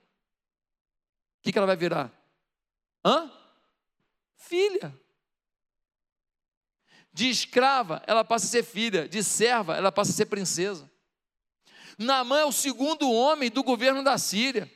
O 1.40 1.44
que, 1.44 1.52
que 1.52 1.58
ela 1.58 1.68
vai 1.68 1.76
virar? 1.76 2.12
Hã? 3.04 3.32
Filha. 4.36 4.94
De 7.18 7.28
escrava, 7.32 8.04
ela 8.06 8.24
passa 8.24 8.46
a 8.46 8.50
ser 8.50 8.64
filha. 8.64 9.10
De 9.10 9.24
serva, 9.24 9.76
ela 9.76 9.92
passa 9.92 10.12
a 10.12 10.14
ser 10.14 10.28
princesa. 10.28 10.88
Naamã 11.98 12.42
é 12.42 12.46
o 12.46 12.52
segundo 12.52 13.12
homem 13.12 13.50
do 13.50 13.64
governo 13.64 14.04
da 14.04 14.20
Síria. 14.20 14.72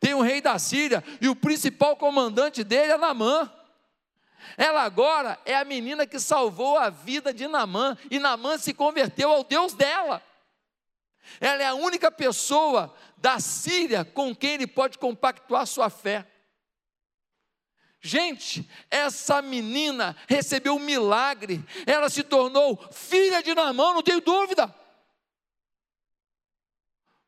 Tem 0.00 0.12
o 0.12 0.20
rei 0.20 0.40
da 0.40 0.58
Síria 0.58 1.04
e 1.20 1.28
o 1.28 1.36
principal 1.36 1.96
comandante 1.96 2.64
dele 2.64 2.90
é 2.90 2.98
Naamã. 2.98 3.48
Ela 4.56 4.82
agora 4.82 5.38
é 5.44 5.54
a 5.54 5.64
menina 5.64 6.04
que 6.04 6.18
salvou 6.18 6.76
a 6.76 6.90
vida 6.90 7.32
de 7.32 7.46
Naamã 7.46 7.96
e 8.10 8.18
Naamã 8.18 8.58
se 8.58 8.74
converteu 8.74 9.30
ao 9.30 9.44
Deus 9.44 9.72
dela. 9.72 10.20
Ela 11.40 11.62
é 11.62 11.66
a 11.66 11.74
única 11.74 12.10
pessoa 12.10 12.92
da 13.18 13.38
Síria 13.38 14.04
com 14.04 14.34
quem 14.34 14.54
ele 14.54 14.66
pode 14.66 14.98
compactuar 14.98 15.64
sua 15.64 15.88
fé. 15.88 16.26
Gente, 18.06 18.68
essa 18.90 19.40
menina 19.40 20.14
recebeu 20.28 20.76
um 20.76 20.78
milagre, 20.78 21.64
ela 21.86 22.10
se 22.10 22.22
tornou 22.22 22.76
filha 22.92 23.42
de 23.42 23.54
Namã, 23.54 23.94
não 23.94 24.02
tenho 24.02 24.20
dúvida. 24.20 24.72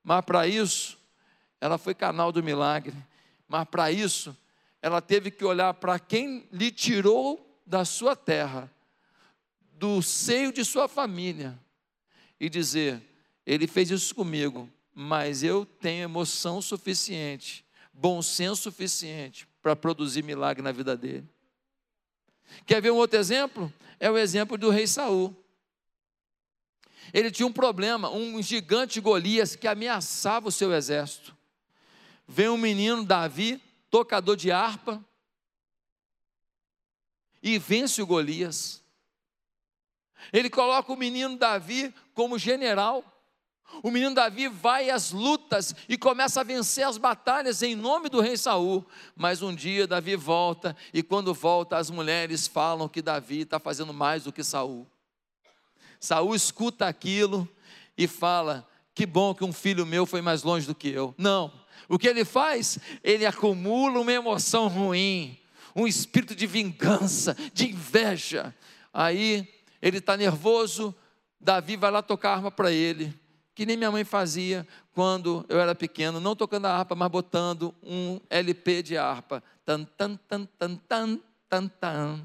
Mas 0.05 0.23
para 0.27 0.47
isso, 0.47 0.99
ela 1.63 1.79
foi 1.79 1.95
canal 1.95 2.31
do 2.31 2.43
milagre. 2.43 2.95
Mas 3.49 3.67
para 3.67 3.91
isso, 3.91 4.37
ela 4.83 5.01
teve 5.01 5.31
que 5.31 5.47
olhar 5.47 5.73
para 5.73 5.99
quem 5.99 6.47
lhe 6.53 6.71
tirou 6.71 7.59
da 7.65 7.87
sua 7.87 8.15
terra, 8.15 8.71
do 9.79 10.03
seio 10.03 10.53
de 10.53 10.63
sua 10.63 10.87
família, 10.87 11.59
e 12.39 12.51
dizer: 12.51 13.03
Ele 13.47 13.67
fez 13.67 13.91
isso 13.91 14.15
comigo, 14.15 14.69
mas 14.93 15.43
eu 15.43 15.65
tenho 15.65 16.05
emoção 16.05 16.61
suficiente, 16.61 17.65
bom 17.95 18.21
senso 18.21 18.65
suficiente 18.65 19.49
para 19.67 19.75
produzir 19.75 20.23
milagre 20.23 20.63
na 20.63 20.71
vida 20.71 20.97
dele. 20.97 21.29
Quer 22.65 22.81
ver 22.81 22.93
um 22.93 22.97
outro 22.99 23.19
exemplo? 23.19 23.73
É 23.99 24.09
o 24.09 24.17
exemplo 24.17 24.57
do 24.57 24.71
rei 24.71 24.87
Saul. 24.87 25.35
Ele 27.13 27.33
tinha 27.33 27.49
um 27.49 27.53
problema, 27.53 28.09
um 28.09 28.41
gigante 28.41 29.01
Golias 29.01 29.57
que 29.57 29.67
ameaçava 29.67 30.47
o 30.47 30.53
seu 30.53 30.73
exército. 30.73 31.37
Vem 32.29 32.49
um 32.49 32.57
menino 32.57 33.05
Davi, 33.05 33.61
tocador 33.91 34.37
de 34.37 34.53
harpa, 34.53 35.05
e 37.43 37.59
vence 37.59 38.01
o 38.01 38.07
Golias. 38.07 38.85
Ele 40.33 40.49
coloca 40.49 40.93
o 40.93 40.97
menino 40.97 41.37
Davi 41.37 41.93
como 42.15 42.39
general. 42.39 43.05
O 43.83 43.91
menino 43.91 44.15
Davi 44.15 44.49
vai 44.49 44.91
às 44.91 45.13
lutas 45.13 45.75
e 45.89 45.99
começa 45.99 46.41
a 46.41 46.45
vencer 46.45 46.87
as 46.87 46.99
batalhas 46.99 47.63
em 47.63 47.75
nome 47.75 48.09
do 48.09 48.21
rei 48.21 48.37
Saul. 48.37 48.87
Mas 49.15 49.43
um 49.43 49.55
dia 49.55 49.87
Davi 49.87 50.17
volta 50.17 50.77
e 50.95 51.03
quando 51.03 51.35
volta 51.35 51.77
as 51.77 51.91
mulheres 51.91 52.47
falam 52.47 52.89
que 52.89 53.03
Davi 53.03 53.41
está 53.41 53.59
fazendo 53.59 53.93
mais 53.93 54.25
do 54.25 54.33
que 54.33 54.43
Saul. 54.43 54.87
Saul 56.01 56.35
escuta 56.35 56.87
aquilo 56.87 57.49
e 57.97 58.07
fala: 58.07 58.67
que 58.95 59.05
bom 59.05 59.35
que 59.35 59.45
um 59.45 59.53
filho 59.53 59.85
meu 59.85 60.07
foi 60.07 60.23
mais 60.23 60.43
longe 60.43 60.67
do 60.67 60.75
que 60.75 60.89
eu. 60.89 61.15
Não, 61.19 61.53
O 61.89 61.99
que 61.99 62.09
ele 62.09 62.25
faz? 62.25 62.79
Ele 63.03 63.27
acumula 63.27 64.01
uma 64.01 64.13
emoção 64.13 64.69
ruim, 64.69 65.39
um 65.75 65.87
espírito 65.87 66.35
de 66.35 66.47
vingança, 66.47 67.37
de 67.53 67.69
inveja. 67.69 68.55
Aí 68.93 69.47
ele 69.81 69.99
está 69.99 70.17
nervoso, 70.17 70.95
Davi 71.41 71.77
vai 71.77 71.91
lá 71.91 72.03
tocar 72.03 72.31
a 72.31 72.35
arma 72.37 72.51
para 72.51 72.73
ele, 72.73 73.15
que 73.57 73.65
nem 73.65 73.75
minha 73.75 73.91
mãe 73.91 74.05
fazia 74.05 74.69
quando 74.93 75.43
eu 75.49 75.59
era 75.59 75.75
pequeno, 75.75 76.21
não 76.21 76.37
tocando 76.37 76.67
a 76.67 76.77
harpa, 76.77 76.95
mas 76.95 77.11
botando 77.11 77.75
um 77.83 78.21
LP 78.29 78.83
de 78.83 78.99
harpa. 78.99 79.43
Tan, 79.65 79.83
tan, 79.83 80.15
tan, 80.29 80.45
tan, 80.59 80.77
tan, 80.77 81.21
tan, 81.49 81.69
tan. 81.69 82.25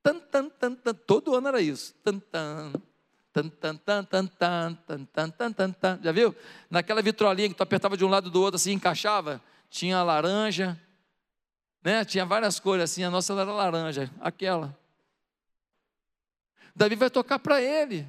Tan, 0.00 0.20
tan, 0.20 0.48
tan, 0.48 0.74
tan. 0.76 0.94
Todo 0.94 1.34
ano 1.34 1.48
era 1.48 1.60
isso. 1.60 1.92
Tan, 2.04 2.20
tan. 2.20 2.72
Tan, 3.32 3.48
tan, 3.48 3.76
tan, 3.78 4.04
tan, 4.04 4.26
tan, 4.28 4.74
tan, 4.86 5.04
tan, 5.06 5.30
tan, 5.32 5.52
tan, 5.52 5.72
tan. 5.72 6.00
Já 6.04 6.12
viu? 6.12 6.32
Naquela 6.70 7.02
vitrolinha 7.02 7.48
que 7.48 7.56
tu 7.56 7.62
apertava 7.64 7.96
de 7.96 8.04
um 8.04 8.08
lado 8.08 8.30
do 8.30 8.40
outro 8.40 8.54
assim, 8.56 8.72
encaixava, 8.72 9.42
tinha 9.68 10.00
laranja, 10.04 10.80
né? 11.82 12.04
Tinha 12.04 12.24
várias 12.24 12.60
cores 12.60 12.84
assim, 12.84 13.02
a 13.02 13.10
nossa 13.10 13.32
era 13.32 13.52
laranja, 13.52 14.08
aquela. 14.20 14.78
Davi 16.76 16.94
vai 16.94 17.10
tocar 17.10 17.40
para 17.40 17.60
ele. 17.60 18.06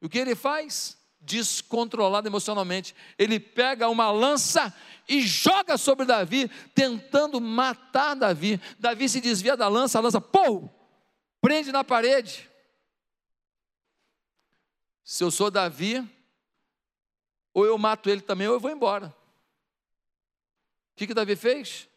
O 0.00 0.08
que 0.08 0.18
ele 0.18 0.34
faz? 0.34 0.99
Descontrolado 1.20 2.28
emocionalmente. 2.28 2.94
Ele 3.18 3.38
pega 3.38 3.88
uma 3.88 4.10
lança 4.10 4.74
e 5.08 5.22
joga 5.22 5.76
sobre 5.76 6.06
Davi, 6.06 6.48
tentando 6.74 7.40
matar 7.40 8.14
Davi. 8.14 8.60
Davi 8.78 9.08
se 9.08 9.20
desvia 9.20 9.56
da 9.56 9.68
lança, 9.68 9.98
a 9.98 10.00
lança, 10.00 10.20
pô, 10.20 10.68
prende 11.40 11.72
na 11.72 11.84
parede. 11.84 12.48
Se 15.02 15.24
eu 15.24 15.30
sou 15.30 15.50
Davi, 15.50 16.08
ou 17.52 17.66
eu 17.66 17.76
mato 17.76 18.08
ele 18.08 18.20
também, 18.20 18.46
ou 18.46 18.54
eu 18.54 18.60
vou 18.60 18.70
embora. 18.70 19.08
O 20.92 20.96
que, 20.96 21.06
que 21.06 21.14
Davi 21.14 21.34
fez? 21.34 21.88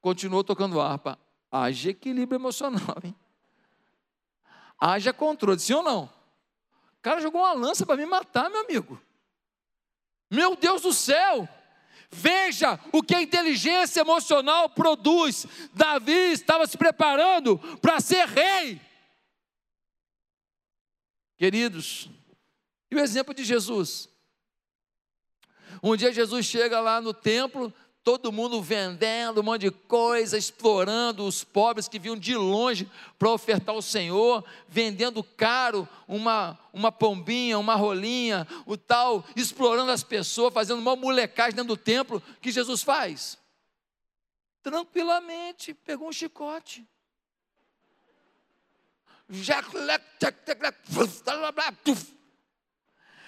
Continuou 0.00 0.44
tocando 0.44 0.80
harpa. 0.80 1.18
Haja 1.50 1.90
equilíbrio 1.90 2.38
emocional, 2.38 2.96
hein? 3.02 3.14
Haja 4.78 5.12
controle, 5.12 5.60
sim 5.60 5.74
ou 5.74 5.82
não? 5.82 6.21
O 7.02 7.08
cara 7.10 7.20
jogou 7.20 7.40
uma 7.40 7.52
lança 7.52 7.84
para 7.84 7.96
me 7.96 8.06
matar, 8.06 8.48
meu 8.48 8.60
amigo. 8.60 9.02
Meu 10.30 10.54
Deus 10.54 10.82
do 10.82 10.92
céu! 10.92 11.48
Veja 12.08 12.78
o 12.92 13.02
que 13.02 13.12
a 13.12 13.20
inteligência 13.20 14.02
emocional 14.02 14.70
produz. 14.70 15.44
Davi 15.74 16.30
estava 16.30 16.64
se 16.64 16.78
preparando 16.78 17.58
para 17.80 17.98
ser 17.98 18.28
rei. 18.28 18.80
Queridos, 21.36 22.08
e 22.88 22.94
o 22.94 23.00
exemplo 23.00 23.34
de 23.34 23.42
Jesus? 23.42 24.08
Um 25.82 25.96
dia 25.96 26.12
Jesus 26.12 26.46
chega 26.46 26.78
lá 26.78 27.00
no 27.00 27.12
templo, 27.12 27.74
todo 28.04 28.32
mundo 28.32 28.60
vendendo 28.60 29.40
um 29.40 29.44
monte 29.44 29.62
de 29.62 29.70
coisa, 29.70 30.36
explorando 30.36 31.24
os 31.24 31.44
pobres 31.44 31.88
que 31.88 31.98
vinham 31.98 32.16
de 32.16 32.36
longe 32.36 32.90
para 33.18 33.30
ofertar 33.30 33.74
ao 33.74 33.82
Senhor, 33.82 34.44
vendendo 34.68 35.22
caro 35.22 35.88
uma, 36.08 36.58
uma 36.72 36.90
pombinha, 36.90 37.58
uma 37.58 37.76
rolinha, 37.76 38.46
o 38.66 38.76
tal, 38.76 39.24
explorando 39.36 39.92
as 39.92 40.02
pessoas, 40.02 40.52
fazendo 40.52 40.80
uma 40.80 40.96
molecagem 40.96 41.54
dentro 41.54 41.76
do 41.76 41.76
templo. 41.76 42.22
Que 42.40 42.50
Jesus 42.50 42.82
faz? 42.82 43.38
Tranquilamente, 44.62 45.72
pegou 45.72 46.08
um 46.08 46.12
chicote. 46.12 46.86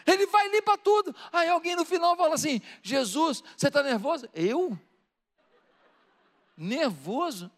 Ele 0.06 0.26
vai 0.26 0.46
ali 0.46 0.60
para 0.62 0.76
tudo. 0.76 1.14
Aí 1.32 1.48
alguém 1.48 1.76
no 1.76 1.84
final 1.84 2.16
fala 2.16 2.34
assim: 2.34 2.60
Jesus, 2.82 3.42
você 3.56 3.68
está 3.68 3.82
nervoso? 3.82 4.28
Eu? 4.34 4.78
Nervoso? 6.56 7.50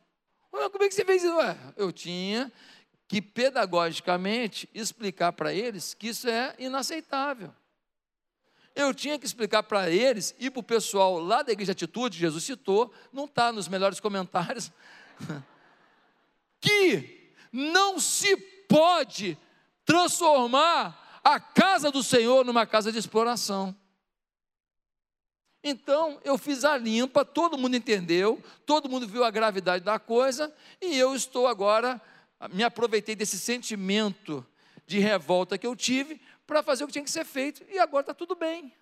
Como 0.50 0.62
é 0.82 0.88
que 0.88 0.94
você 0.94 1.04
fez 1.04 1.22
isso? 1.22 1.34
Eu 1.76 1.92
tinha 1.92 2.52
que 3.08 3.20
pedagogicamente 3.20 4.68
explicar 4.74 5.32
para 5.32 5.52
eles 5.52 5.94
que 5.94 6.08
isso 6.08 6.28
é 6.28 6.54
inaceitável. 6.58 7.54
Eu 8.74 8.92
tinha 8.92 9.18
que 9.18 9.24
explicar 9.24 9.62
para 9.62 9.90
eles 9.90 10.34
e 10.38 10.50
para 10.50 10.60
o 10.60 10.62
pessoal 10.62 11.18
lá 11.18 11.42
da 11.42 11.52
Igreja 11.52 11.72
Atitude, 11.72 12.18
Jesus 12.18 12.44
citou, 12.44 12.92
não 13.12 13.24
está 13.24 13.50
nos 13.50 13.68
melhores 13.68 14.00
comentários, 14.00 14.70
que 16.60 17.32
não 17.50 17.98
se 17.98 18.36
pode 18.68 19.38
transformar 19.84 21.05
a 21.26 21.40
casa 21.40 21.90
do 21.90 22.04
Senhor 22.04 22.44
numa 22.44 22.64
casa 22.64 22.92
de 22.92 22.98
exploração. 22.98 23.74
Então, 25.60 26.20
eu 26.22 26.38
fiz 26.38 26.64
a 26.64 26.76
limpa, 26.76 27.24
todo 27.24 27.58
mundo 27.58 27.74
entendeu, 27.74 28.40
todo 28.64 28.88
mundo 28.88 29.08
viu 29.08 29.24
a 29.24 29.30
gravidade 29.32 29.82
da 29.82 29.98
coisa, 29.98 30.54
e 30.80 30.96
eu 30.96 31.16
estou 31.16 31.48
agora, 31.48 32.00
me 32.52 32.62
aproveitei 32.62 33.16
desse 33.16 33.40
sentimento 33.40 34.46
de 34.86 35.00
revolta 35.00 35.58
que 35.58 35.66
eu 35.66 35.74
tive 35.74 36.20
para 36.46 36.62
fazer 36.62 36.84
o 36.84 36.86
que 36.86 36.92
tinha 36.92 37.04
que 37.04 37.10
ser 37.10 37.24
feito, 37.24 37.64
e 37.68 37.76
agora 37.76 38.02
está 38.02 38.14
tudo 38.14 38.36
bem. 38.36 38.72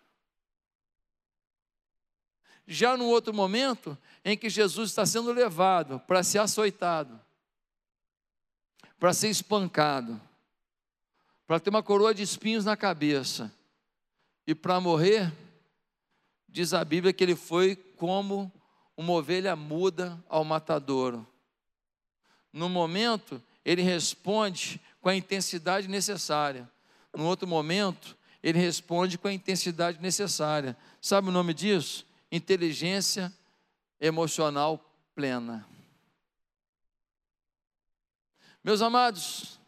Já 2.67 2.95
no 2.95 3.07
outro 3.07 3.33
momento, 3.33 3.97
em 4.23 4.37
que 4.37 4.51
Jesus 4.51 4.91
está 4.91 5.07
sendo 5.07 5.33
levado 5.33 5.99
para 6.01 6.23
ser 6.23 6.41
açoitado, 6.41 7.19
para 8.99 9.15
ser 9.15 9.31
espancado, 9.31 10.21
para 11.47 11.61
ter 11.61 11.71
uma 11.71 11.83
coroa 11.83 12.15
de 12.15 12.23
espinhos 12.23 12.65
na 12.65 12.77
cabeça 12.77 13.53
e 14.47 14.55
para 14.55 14.81
morrer, 14.81 15.33
diz 16.49 16.73
a 16.73 16.85
Bíblia 16.85 17.13
que 17.13 17.23
ele 17.23 17.37
foi 17.37 17.77
como 17.77 18.53
uma 18.97 19.13
ovelha 19.13 19.57
muda 19.57 20.23
ao 20.29 20.45
matadouro. 20.45 21.27
No 22.53 22.69
momento, 22.69 23.43
ele 23.65 23.83
responde 23.83 24.81
com 25.01 25.09
a 25.09 25.17
intensidade 25.17 25.89
necessária. 25.89 26.71
No 27.13 27.25
outro 27.27 27.49
momento, 27.49 28.17
ele 28.43 28.59
responde 28.59 29.19
com 29.19 29.27
a 29.27 29.33
intensidade 29.33 30.01
necessária. 30.01 30.77
Sabe 31.01 31.29
o 31.29 31.33
nome 31.33 31.53
disso? 31.53 32.07
Inteligência 32.31 33.33
emocional 34.01 34.79
plena. 35.15 35.67
Meus 38.63 38.81
amados, 38.81 39.59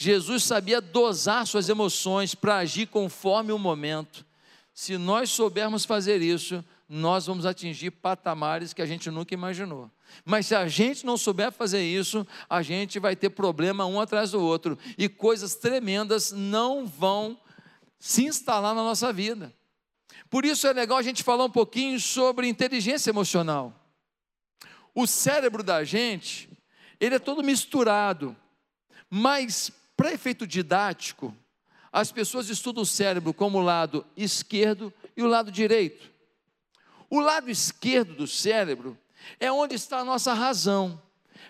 Jesus 0.00 0.44
sabia 0.44 0.80
dosar 0.80 1.44
suas 1.44 1.68
emoções 1.68 2.32
para 2.32 2.58
agir 2.58 2.86
conforme 2.86 3.50
o 3.50 3.58
momento. 3.58 4.24
Se 4.72 4.96
nós 4.96 5.28
soubermos 5.28 5.84
fazer 5.84 6.22
isso, 6.22 6.64
nós 6.88 7.26
vamos 7.26 7.44
atingir 7.44 7.90
patamares 7.90 8.72
que 8.72 8.80
a 8.80 8.86
gente 8.86 9.10
nunca 9.10 9.34
imaginou. 9.34 9.90
Mas 10.24 10.46
se 10.46 10.54
a 10.54 10.68
gente 10.68 11.04
não 11.04 11.16
souber 11.16 11.50
fazer 11.50 11.82
isso, 11.82 12.24
a 12.48 12.62
gente 12.62 13.00
vai 13.00 13.16
ter 13.16 13.30
problema 13.30 13.86
um 13.86 14.00
atrás 14.00 14.30
do 14.30 14.40
outro 14.40 14.78
e 14.96 15.08
coisas 15.08 15.56
tremendas 15.56 16.30
não 16.30 16.86
vão 16.86 17.36
se 17.98 18.24
instalar 18.24 18.76
na 18.76 18.84
nossa 18.84 19.12
vida. 19.12 19.52
Por 20.30 20.44
isso 20.44 20.68
é 20.68 20.72
legal 20.72 20.98
a 20.98 21.02
gente 21.02 21.24
falar 21.24 21.44
um 21.44 21.50
pouquinho 21.50 21.98
sobre 21.98 22.46
inteligência 22.46 23.10
emocional. 23.10 23.74
O 24.94 25.08
cérebro 25.08 25.64
da 25.64 25.82
gente, 25.82 26.48
ele 27.00 27.16
é 27.16 27.18
todo 27.18 27.42
misturado, 27.42 28.36
mas 29.10 29.72
para 29.98 30.12
efeito 30.12 30.46
didático, 30.46 31.36
as 31.92 32.12
pessoas 32.12 32.48
estudam 32.48 32.84
o 32.84 32.86
cérebro 32.86 33.34
como 33.34 33.58
o 33.58 33.62
lado 33.62 34.06
esquerdo 34.16 34.94
e 35.16 35.24
o 35.24 35.26
lado 35.26 35.50
direito. 35.50 36.08
O 37.10 37.18
lado 37.18 37.50
esquerdo 37.50 38.14
do 38.14 38.24
cérebro 38.24 38.96
é 39.40 39.50
onde 39.50 39.74
está 39.74 39.98
a 39.98 40.04
nossa 40.04 40.32
razão. 40.32 41.02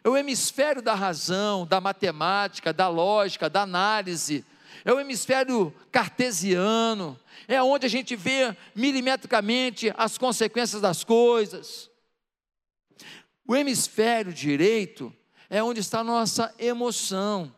É 0.02 0.08
o 0.08 0.16
hemisfério 0.16 0.80
da 0.80 0.94
razão, 0.94 1.66
da 1.66 1.78
matemática, 1.78 2.72
da 2.72 2.88
lógica, 2.88 3.50
da 3.50 3.60
análise. 3.60 4.42
É 4.82 4.94
o 4.94 4.98
hemisfério 4.98 5.70
cartesiano. 5.92 7.20
É 7.46 7.62
onde 7.62 7.84
a 7.84 7.90
gente 7.90 8.16
vê 8.16 8.56
milimetricamente 8.74 9.92
as 9.94 10.16
consequências 10.16 10.80
das 10.80 11.04
coisas. 11.04 11.90
O 13.46 13.54
hemisfério 13.54 14.32
direito 14.32 15.14
é 15.50 15.62
onde 15.62 15.80
está 15.80 16.00
a 16.00 16.04
nossa 16.04 16.54
emoção. 16.58 17.57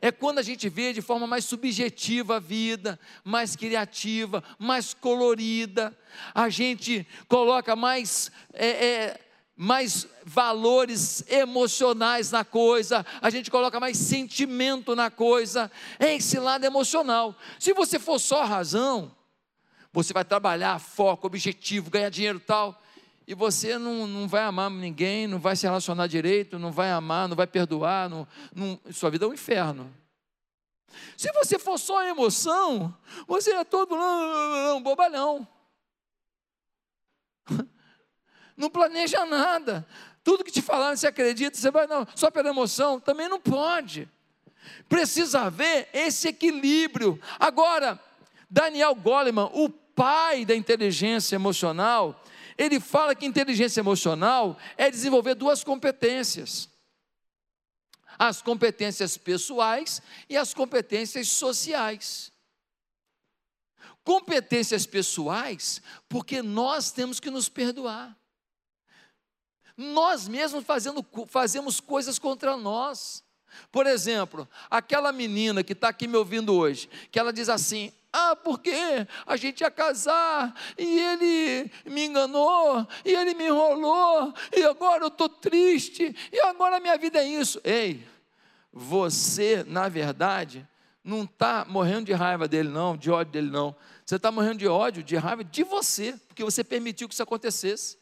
É 0.00 0.10
quando 0.12 0.38
a 0.38 0.42
gente 0.42 0.68
vê 0.68 0.92
de 0.92 1.02
forma 1.02 1.26
mais 1.26 1.44
subjetiva 1.44 2.36
a 2.36 2.40
vida, 2.40 2.98
mais 3.22 3.56
criativa, 3.56 4.42
mais 4.58 4.94
colorida, 4.94 5.96
a 6.34 6.48
gente 6.48 7.06
coloca 7.28 7.74
mais, 7.74 8.30
é, 8.52 8.66
é, 8.66 9.20
mais 9.56 10.06
valores 10.24 11.24
emocionais 11.28 12.30
na 12.30 12.44
coisa, 12.44 13.04
a 13.20 13.30
gente 13.30 13.50
coloca 13.50 13.80
mais 13.80 13.96
sentimento 13.96 14.94
na 14.94 15.10
coisa, 15.10 15.70
é 15.98 16.14
esse 16.14 16.38
lado 16.38 16.64
emocional. 16.64 17.36
Se 17.58 17.72
você 17.72 17.98
for 17.98 18.18
só 18.18 18.44
razão, 18.44 19.14
você 19.92 20.12
vai 20.12 20.24
trabalhar, 20.24 20.78
foco, 20.80 21.26
objetivo, 21.26 21.90
ganhar 21.90 22.10
dinheiro 22.10 22.40
tal, 22.40 22.82
e 23.26 23.34
você 23.34 23.78
não, 23.78 24.06
não 24.06 24.28
vai 24.28 24.42
amar 24.42 24.70
ninguém, 24.70 25.26
não 25.26 25.38
vai 25.38 25.56
se 25.56 25.66
relacionar 25.66 26.06
direito, 26.06 26.58
não 26.58 26.70
vai 26.70 26.90
amar, 26.90 27.28
não 27.28 27.36
vai 27.36 27.46
perdoar, 27.46 28.08
não, 28.08 28.28
não, 28.54 28.78
sua 28.92 29.10
vida 29.10 29.24
é 29.24 29.28
um 29.28 29.32
inferno. 29.32 29.92
Se 31.16 31.32
você 31.32 31.58
for 31.58 31.78
só 31.78 32.04
emoção, 32.04 32.94
você 33.26 33.52
é 33.52 33.64
todo 33.64 33.94
um 33.96 34.82
bobalhão. 34.82 35.46
Não 38.56 38.70
planeja 38.70 39.26
nada. 39.26 39.84
Tudo 40.22 40.44
que 40.44 40.52
te 40.52 40.62
falaram, 40.62 40.96
você 40.96 41.08
acredita, 41.08 41.58
você 41.58 41.70
vai, 41.70 41.88
não, 41.88 42.06
só 42.14 42.30
pela 42.30 42.48
emoção, 42.48 43.00
também 43.00 43.28
não 43.28 43.40
pode. 43.40 44.08
Precisa 44.88 45.40
haver 45.42 45.88
esse 45.92 46.28
equilíbrio. 46.28 47.20
Agora, 47.38 48.00
Daniel 48.48 48.94
Goleman, 48.94 49.50
o 49.52 49.68
pai 49.68 50.44
da 50.44 50.54
inteligência 50.54 51.34
emocional, 51.34 52.22
ele 52.56 52.78
fala 52.80 53.14
que 53.14 53.26
inteligência 53.26 53.80
emocional 53.80 54.56
é 54.76 54.90
desenvolver 54.90 55.34
duas 55.34 55.64
competências: 55.64 56.68
as 58.18 58.40
competências 58.40 59.16
pessoais 59.16 60.00
e 60.28 60.36
as 60.36 60.54
competências 60.54 61.28
sociais. 61.28 62.32
Competências 64.04 64.84
pessoais, 64.86 65.80
porque 66.10 66.42
nós 66.42 66.92
temos 66.92 67.18
que 67.18 67.30
nos 67.30 67.48
perdoar. 67.48 68.14
Nós 69.76 70.28
mesmos 70.28 70.62
fazendo, 70.64 71.04
fazemos 71.26 71.80
coisas 71.80 72.18
contra 72.18 72.56
nós. 72.56 73.24
Por 73.72 73.86
exemplo, 73.86 74.48
aquela 74.70 75.10
menina 75.10 75.64
que 75.64 75.72
está 75.72 75.88
aqui 75.88 76.06
me 76.06 76.16
ouvindo 76.16 76.52
hoje, 76.54 76.88
que 77.10 77.18
ela 77.18 77.32
diz 77.32 77.48
assim: 77.48 77.92
ah, 78.16 78.36
porque 78.36 78.72
a 79.26 79.36
gente 79.36 79.62
ia 79.62 79.70
casar 79.72 80.54
e 80.78 81.00
ele 81.00 81.70
me 81.84 82.06
enganou, 82.06 82.86
e 83.04 83.12
ele 83.12 83.34
me 83.34 83.46
enrolou, 83.46 84.32
e 84.56 84.62
agora 84.62 85.02
eu 85.02 85.08
estou 85.08 85.28
triste, 85.28 86.14
e 86.32 86.40
agora 86.46 86.76
a 86.76 86.80
minha 86.80 86.96
vida 86.96 87.18
é 87.18 87.26
isso. 87.26 87.60
Ei, 87.64 88.06
você, 88.72 89.64
na 89.66 89.88
verdade, 89.88 90.64
não 91.02 91.24
está 91.24 91.66
morrendo 91.68 92.06
de 92.06 92.12
raiva 92.12 92.46
dele, 92.46 92.68
não, 92.68 92.96
de 92.96 93.10
ódio 93.10 93.32
dele, 93.32 93.50
não. 93.50 93.74
Você 94.06 94.14
está 94.14 94.30
morrendo 94.30 94.58
de 94.58 94.68
ódio, 94.68 95.02
de 95.02 95.16
raiva 95.16 95.42
de 95.42 95.64
você, 95.64 96.14
porque 96.28 96.44
você 96.44 96.62
permitiu 96.62 97.08
que 97.08 97.14
isso 97.14 97.22
acontecesse. 97.22 97.98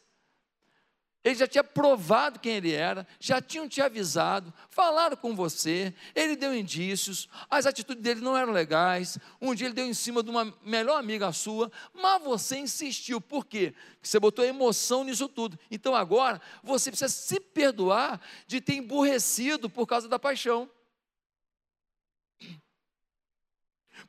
Ele 1.23 1.35
já 1.35 1.47
tinha 1.47 1.63
provado 1.63 2.37
quem 2.37 2.57
ele 2.57 2.73
era, 2.73 3.07
já 3.17 3.41
tinham 3.41 3.67
te 3.69 3.81
avisado, 3.81 4.53
falaram 4.69 5.15
com 5.15 5.33
você, 5.33 5.93
ele 6.13 6.35
deu 6.35 6.53
indícios, 6.53 7.29
as 7.49 7.65
atitudes 7.65 8.03
dele 8.03 8.19
não 8.19 8.35
eram 8.35 8.51
legais. 8.51 9.17
Um 9.41 9.55
dia 9.55 9.67
ele 9.67 9.73
deu 9.73 9.85
em 9.85 9.93
cima 9.93 10.21
de 10.21 10.29
uma 10.29 10.53
melhor 10.65 10.99
amiga 10.99 11.31
sua, 11.31 11.71
mas 11.93 12.21
você 12.21 12.57
insistiu. 12.57 13.21
Por 13.21 13.45
quê? 13.45 13.73
Porque 13.93 14.07
você 14.07 14.19
botou 14.19 14.43
emoção 14.43 15.05
nisso 15.05 15.29
tudo. 15.29 15.57
Então 15.71 15.95
agora 15.95 16.41
você 16.61 16.91
precisa 16.91 17.07
se 17.07 17.39
perdoar 17.39 18.19
de 18.45 18.59
ter 18.59 18.75
emburrecido 18.75 19.69
por 19.69 19.87
causa 19.87 20.09
da 20.09 20.19
paixão. 20.19 20.69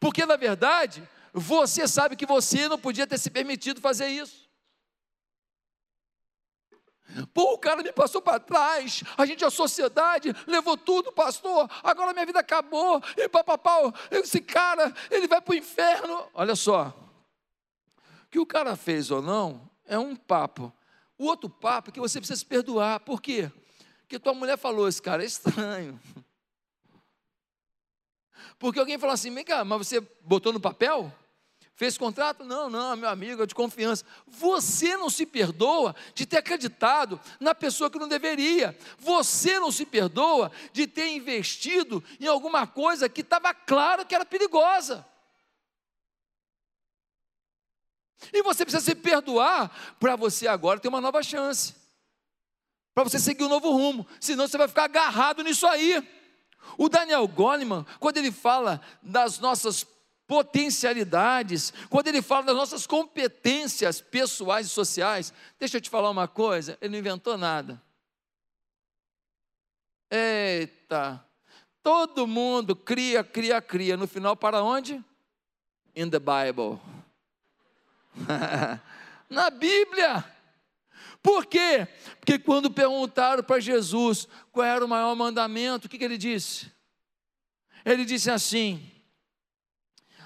Porque 0.01 0.27
na 0.27 0.35
verdade, 0.35 1.09
você 1.33 1.87
sabe 1.87 2.17
que 2.17 2.27
você 2.27 2.69
não 2.69 2.79
podia 2.79 3.07
ter 3.07 3.19
se 3.19 3.31
permitido 3.31 3.81
fazer 3.81 4.09
isso. 4.09 4.44
Pô, 7.33 7.55
o 7.55 7.59
cara 7.59 7.83
me 7.83 7.93
passou 7.93 8.21
para 8.21 8.41
trás, 8.41 9.03
a 9.17 9.25
gente, 9.27 9.45
a 9.45 9.51
sociedade, 9.51 10.35
levou 10.47 10.77
tudo, 10.77 11.13
pastor, 11.13 11.71
agora 11.83 12.13
minha 12.13 12.27
vida 12.27 12.41
acabou, 12.41 13.01
e 13.17 13.29
papapau, 13.29 13.93
esse 14.11 14.41
cara, 14.41 14.93
ele 15.11 15.29
vai 15.29 15.41
para 15.41 15.53
o 15.53 15.57
inferno. 15.57 16.29
Olha 16.35 16.57
só, 16.57 16.95
o 18.25 18.31
que 18.31 18.39
o 18.39 18.47
cara 18.47 18.77
fez 18.77 19.11
ou 19.11 19.23
não 19.23 19.71
é 19.87 19.99
um 19.99 20.17
papo. 20.17 20.73
O 21.17 21.27
outro 21.27 21.49
papo 21.49 21.91
é 21.91 21.93
que 21.93 22.01
você 22.01 22.19
precisa 22.19 22.39
se 22.39 22.47
perdoar, 22.47 23.01
por 23.01 23.23
quê? 23.23 23.51
Porque 24.01 24.19
tua 24.19 24.35
mulher 24.35 24.59
falou, 24.59 24.89
esse 24.89 25.01
cara 25.01 25.23
é 25.23 25.27
estranho. 25.27 26.01
Porque 28.59 28.79
alguém 28.79 28.99
falou 28.99 29.15
assim, 29.15 29.33
vem 29.33 29.45
cá, 29.45 29.65
mas 29.65 29.87
você 29.87 30.01
botou 30.21 30.53
no 30.53 30.61
papel? 30.61 31.13
Fez 31.77 31.99
contrato? 31.99 32.45
Não, 32.45 32.71
não, 32.71 32.95
meu 32.95 33.09
amigo, 33.09 33.43
é 33.43 33.47
de 33.47 33.55
confiança. 33.55 34.05
Você 34.27 34.97
não 34.97 35.11
se 35.11 35.27
perdoa 35.27 35.95
de 36.15 36.25
ter 36.25 36.39
acreditado 36.39 37.21
na 37.41 37.53
pessoa 37.55 37.91
que 37.91 37.99
não 37.99 38.07
deveria. 38.07 38.79
Você 38.99 39.59
não 39.59 39.73
se 39.73 39.85
perdoa 39.85 40.53
de 40.73 40.87
ter 40.87 41.09
investido 41.09 42.03
em 42.21 42.27
alguma 42.27 42.65
coisa 42.65 43.09
que 43.09 43.23
estava 43.23 43.53
claro 43.53 44.07
que 44.07 44.15
era 44.15 44.25
perigosa. 44.25 45.05
E 48.33 48.41
você 48.43 48.65
precisa 48.65 48.85
se 48.85 48.95
perdoar 48.95 49.97
para 49.99 50.15
você 50.15 50.47
agora 50.47 50.79
ter 50.79 50.89
uma 50.89 51.01
nova 51.01 51.23
chance. 51.25 51.75
Para 52.95 53.03
você 53.03 53.19
seguir 53.19 53.43
um 53.43 53.49
novo 53.49 53.73
rumo. 53.73 54.07
Senão 54.21 54.47
você 54.47 54.57
vai 54.57 54.69
ficar 54.69 54.85
agarrado 54.85 55.43
nisso 55.43 55.67
aí. 55.67 56.09
O 56.79 56.89
Daniel 56.89 57.27
Goleman, 57.27 57.85
quando 57.99 58.19
ele 58.19 58.31
fala 58.31 58.81
das 59.03 59.41
nossas 59.41 59.85
potencialidades, 60.27 61.73
quando 61.91 62.09
ele 62.09 62.23
fala 62.23 62.45
das 62.47 62.57
nossas 62.57 62.87
competências 62.87 64.01
pessoais 64.01 64.67
e 64.67 64.71
sociais, 64.71 65.33
deixa 65.59 65.77
eu 65.77 65.81
te 65.81 65.91
falar 65.91 66.11
uma 66.11 66.27
coisa, 66.27 66.79
ele 66.81 66.93
não 66.93 66.99
inventou 66.99 67.37
nada. 67.37 67.81
Eita, 70.11 71.25
todo 71.83 72.27
mundo 72.27 72.75
cria, 72.75 73.23
cria, 73.25 73.61
cria, 73.61 73.97
no 73.97 74.07
final 74.07 74.37
para 74.37 74.63
onde? 74.63 75.03
In 75.95 76.09
the 76.09 76.19
Bible. 76.19 76.81
Na 79.29 79.51
Bíblia. 79.51 80.25
Por 81.23 81.47
quê? 81.47 81.89
Porque 82.21 82.39
quando 82.39 82.71
perguntaram 82.71 83.43
para 83.43 83.61
Jesus 83.61 84.29
qual 84.53 84.67
era 84.67 84.85
o 84.85 84.89
maior 84.89 85.15
mandamento, 85.17 85.87
o 85.87 85.91
que, 85.91 85.99
que 85.99 86.05
ele 86.05 86.19
disse? 86.19 86.71
Ele 87.85 88.05
disse 88.05 88.31
assim: 88.31 88.94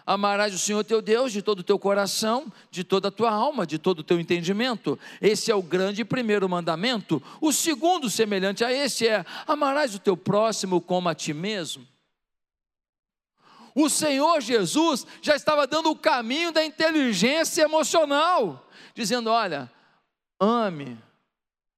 Amarás 0.09 0.55
o 0.55 0.59
Senhor 0.59 0.83
teu 0.85 1.03
Deus 1.03 1.35
de 1.35 1.43
todo 1.43 1.59
o 1.59 1.63
teu 1.63 1.79
coração, 1.79 2.51
de 2.71 2.83
toda 2.83 3.09
a 3.09 3.11
tua 3.11 3.31
alma, 3.31 3.67
de 3.67 3.79
todo 3.79 3.99
o 3.99 4.03
teu 4.03 4.19
entendimento. 4.19 4.99
Esse 5.21 5.51
é 5.51 5.55
o 5.55 5.61
grande 5.61 6.03
primeiro 6.03 6.49
mandamento. 6.49 7.23
O 7.43 7.53
segundo, 7.53 8.09
semelhante 8.09 8.65
a 8.65 8.73
esse, 8.73 9.07
é: 9.07 9.23
amarás 9.47 9.95
o 9.95 9.99
teu 9.99 10.17
próximo 10.17 10.81
como 10.81 11.11
a 11.11 11.15
ti 11.15 11.35
mesmo. 11.35 11.87
O 13.75 13.91
Senhor 13.91 14.41
Jesus 14.41 15.07
já 15.21 15.37
estava 15.37 15.67
dando 15.67 15.91
o 15.91 15.97
caminho 15.97 16.53
da 16.53 16.65
inteligência 16.65 17.61
emocional, 17.61 18.67
dizendo: 18.95 19.29
olha, 19.29 19.71
ame 20.41 20.97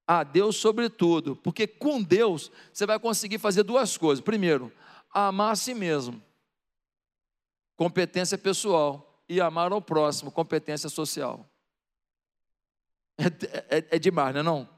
a 0.07 0.23
Deus 0.23 0.55
sobretudo, 0.55 1.35
porque 1.35 1.67
com 1.67 2.01
Deus 2.01 2.49
você 2.71 2.85
vai 2.85 2.97
conseguir 2.97 3.39
fazer 3.39 3.63
duas 3.63 3.97
coisas. 3.97 4.23
Primeiro, 4.23 4.71
amar 5.13 5.51
a 5.51 5.55
si 5.57 5.73
mesmo 5.73 6.23
competência 7.81 8.37
pessoal, 8.37 9.25
e 9.27 9.41
amar 9.41 9.71
ao 9.71 9.81
próximo, 9.81 10.29
competência 10.29 10.87
social. 10.87 11.49
É, 13.17 13.77
é, 13.77 13.85
é 13.89 13.97
demais, 13.97 14.35
não 14.35 14.39
é 14.39 14.43
não? 14.43 14.69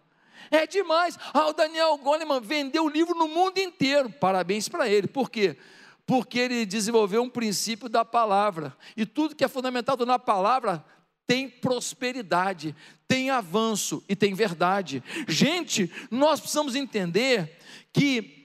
É 0.50 0.66
demais. 0.66 1.20
Ah, 1.34 1.50
o 1.50 1.54
Daniel 1.54 1.98
Goleman 1.98 2.40
vendeu 2.40 2.86
o 2.86 2.90
livro 2.90 3.14
no 3.14 3.28
mundo 3.28 3.58
inteiro. 3.58 4.10
Parabéns 4.10 4.70
para 4.70 4.88
ele. 4.88 5.06
Por 5.08 5.30
quê? 5.30 5.58
Porque 6.06 6.40
ele 6.40 6.66
desenvolveu 6.66 7.22
um 7.22 7.30
princípio 7.30 7.90
da 7.90 8.06
palavra. 8.06 8.74
E 8.96 9.06
tudo 9.06 9.36
que 9.36 9.44
é 9.44 9.50
fundamentado 9.50 10.06
na 10.06 10.18
palavra 10.18 10.82
tem 11.28 11.50
prosperidade, 11.50 12.74
tem 13.06 13.30
avanço 13.30 14.02
e 14.08 14.16
tem 14.16 14.34
verdade. 14.34 15.04
Gente, 15.28 15.92
nós 16.10 16.40
precisamos 16.40 16.74
entender 16.74 17.58
que 17.92 18.43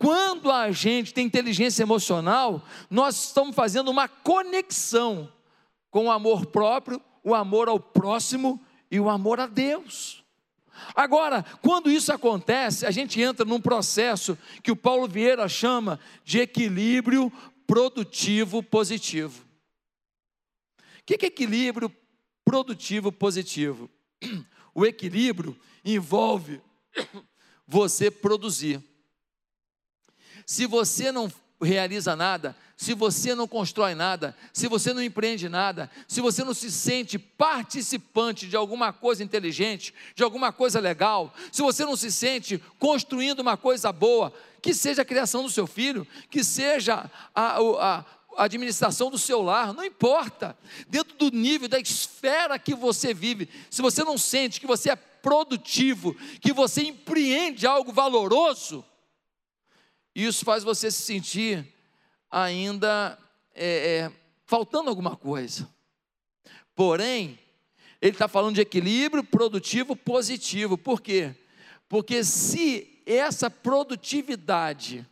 quando 0.00 0.50
a 0.50 0.72
gente 0.72 1.12
tem 1.12 1.26
inteligência 1.26 1.82
emocional, 1.82 2.64
nós 2.88 3.26
estamos 3.26 3.54
fazendo 3.54 3.90
uma 3.90 4.08
conexão 4.08 5.30
com 5.90 6.06
o 6.06 6.10
amor 6.10 6.46
próprio, 6.46 7.02
o 7.22 7.34
amor 7.34 7.68
ao 7.68 7.78
próximo 7.78 8.58
e 8.90 8.98
o 8.98 9.10
amor 9.10 9.38
a 9.38 9.46
Deus. 9.46 10.24
Agora, 10.94 11.44
quando 11.60 11.90
isso 11.90 12.10
acontece, 12.14 12.86
a 12.86 12.90
gente 12.90 13.20
entra 13.20 13.44
num 13.44 13.60
processo 13.60 14.38
que 14.62 14.72
o 14.72 14.76
Paulo 14.76 15.06
Vieira 15.06 15.46
chama 15.50 16.00
de 16.24 16.38
equilíbrio 16.38 17.30
produtivo 17.66 18.62
positivo. 18.62 19.44
O 20.78 21.04
que 21.04 21.26
é 21.26 21.28
equilíbrio 21.28 21.94
produtivo 22.42 23.12
positivo? 23.12 23.90
O 24.72 24.86
equilíbrio 24.86 25.58
envolve 25.84 26.62
você 27.66 28.08
produzir. 28.08 28.80
Se 30.50 30.66
você 30.66 31.12
não 31.12 31.32
realiza 31.62 32.16
nada, 32.16 32.56
se 32.76 32.92
você 32.92 33.36
não 33.36 33.46
constrói 33.46 33.94
nada, 33.94 34.36
se 34.52 34.66
você 34.66 34.92
não 34.92 35.00
empreende 35.00 35.48
nada, 35.48 35.88
se 36.08 36.20
você 36.20 36.42
não 36.42 36.52
se 36.52 36.72
sente 36.72 37.20
participante 37.20 38.48
de 38.48 38.56
alguma 38.56 38.92
coisa 38.92 39.22
inteligente, 39.22 39.94
de 40.12 40.24
alguma 40.24 40.50
coisa 40.50 40.80
legal, 40.80 41.32
se 41.52 41.62
você 41.62 41.84
não 41.84 41.94
se 41.94 42.10
sente 42.10 42.60
construindo 42.80 43.38
uma 43.38 43.56
coisa 43.56 43.92
boa, 43.92 44.32
que 44.60 44.74
seja 44.74 45.02
a 45.02 45.04
criação 45.04 45.44
do 45.44 45.50
seu 45.50 45.68
filho, 45.68 46.04
que 46.28 46.42
seja 46.42 47.08
a, 47.32 47.60
a, 47.60 47.98
a 48.36 48.44
administração 48.44 49.08
do 49.08 49.18
seu 49.18 49.42
lar, 49.42 49.72
não 49.72 49.84
importa, 49.84 50.58
dentro 50.88 51.16
do 51.16 51.30
nível, 51.30 51.68
da 51.68 51.78
esfera 51.78 52.58
que 52.58 52.74
você 52.74 53.14
vive, 53.14 53.48
se 53.70 53.80
você 53.80 54.02
não 54.02 54.18
sente 54.18 54.58
que 54.58 54.66
você 54.66 54.90
é 54.90 54.96
produtivo, 54.96 56.16
que 56.40 56.52
você 56.52 56.82
empreende 56.82 57.68
algo 57.68 57.92
valoroso, 57.92 58.84
isso 60.24 60.44
faz 60.44 60.62
você 60.64 60.90
se 60.90 61.02
sentir 61.02 61.66
ainda 62.30 63.18
é, 63.54 63.66
é, 63.66 64.12
faltando 64.46 64.88
alguma 64.88 65.16
coisa. 65.16 65.68
Porém, 66.74 67.38
Ele 68.00 68.12
está 68.12 68.28
falando 68.28 68.54
de 68.54 68.60
equilíbrio 68.60 69.24
produtivo 69.24 69.94
positivo. 69.96 70.78
Por 70.78 71.00
quê? 71.00 71.34
Porque 71.88 72.24
se 72.24 73.02
essa 73.04 73.50
produtividade 73.50 75.06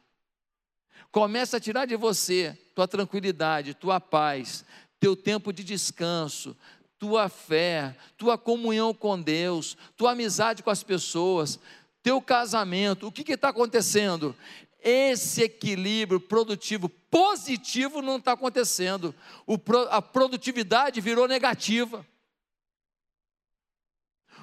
começa 1.11 1.57
a 1.57 1.61
tirar 1.61 1.87
de 1.87 1.97
você 1.97 2.57
tua 2.75 2.87
tranquilidade, 2.87 3.75
tua 3.75 4.01
paz, 4.01 4.65
teu 5.01 5.17
tempo 5.17 5.53
de 5.53 5.65
descanso, 5.65 6.57
tua 6.99 7.29
fé, 7.29 7.97
tua 8.17 8.37
comunhão 8.37 8.93
com 8.93 9.21
Deus, 9.21 9.77
tua 9.97 10.13
amizade 10.13 10.63
com 10.63 10.71
as 10.71 10.83
pessoas, 10.83 11.59
teu 12.03 12.21
casamento, 12.21 13.07
o 13.07 13.13
que 13.13 13.33
está 13.33 13.49
acontecendo? 13.49 14.35
Esse 14.81 15.43
equilíbrio 15.43 16.21
produtivo 16.21 16.89
positivo 16.89 18.01
não 18.01 18.17
está 18.17 18.33
acontecendo, 18.33 19.15
o, 19.47 19.59
a 19.91 20.01
produtividade 20.01 21.01
virou 21.01 21.27
negativa. 21.27 22.07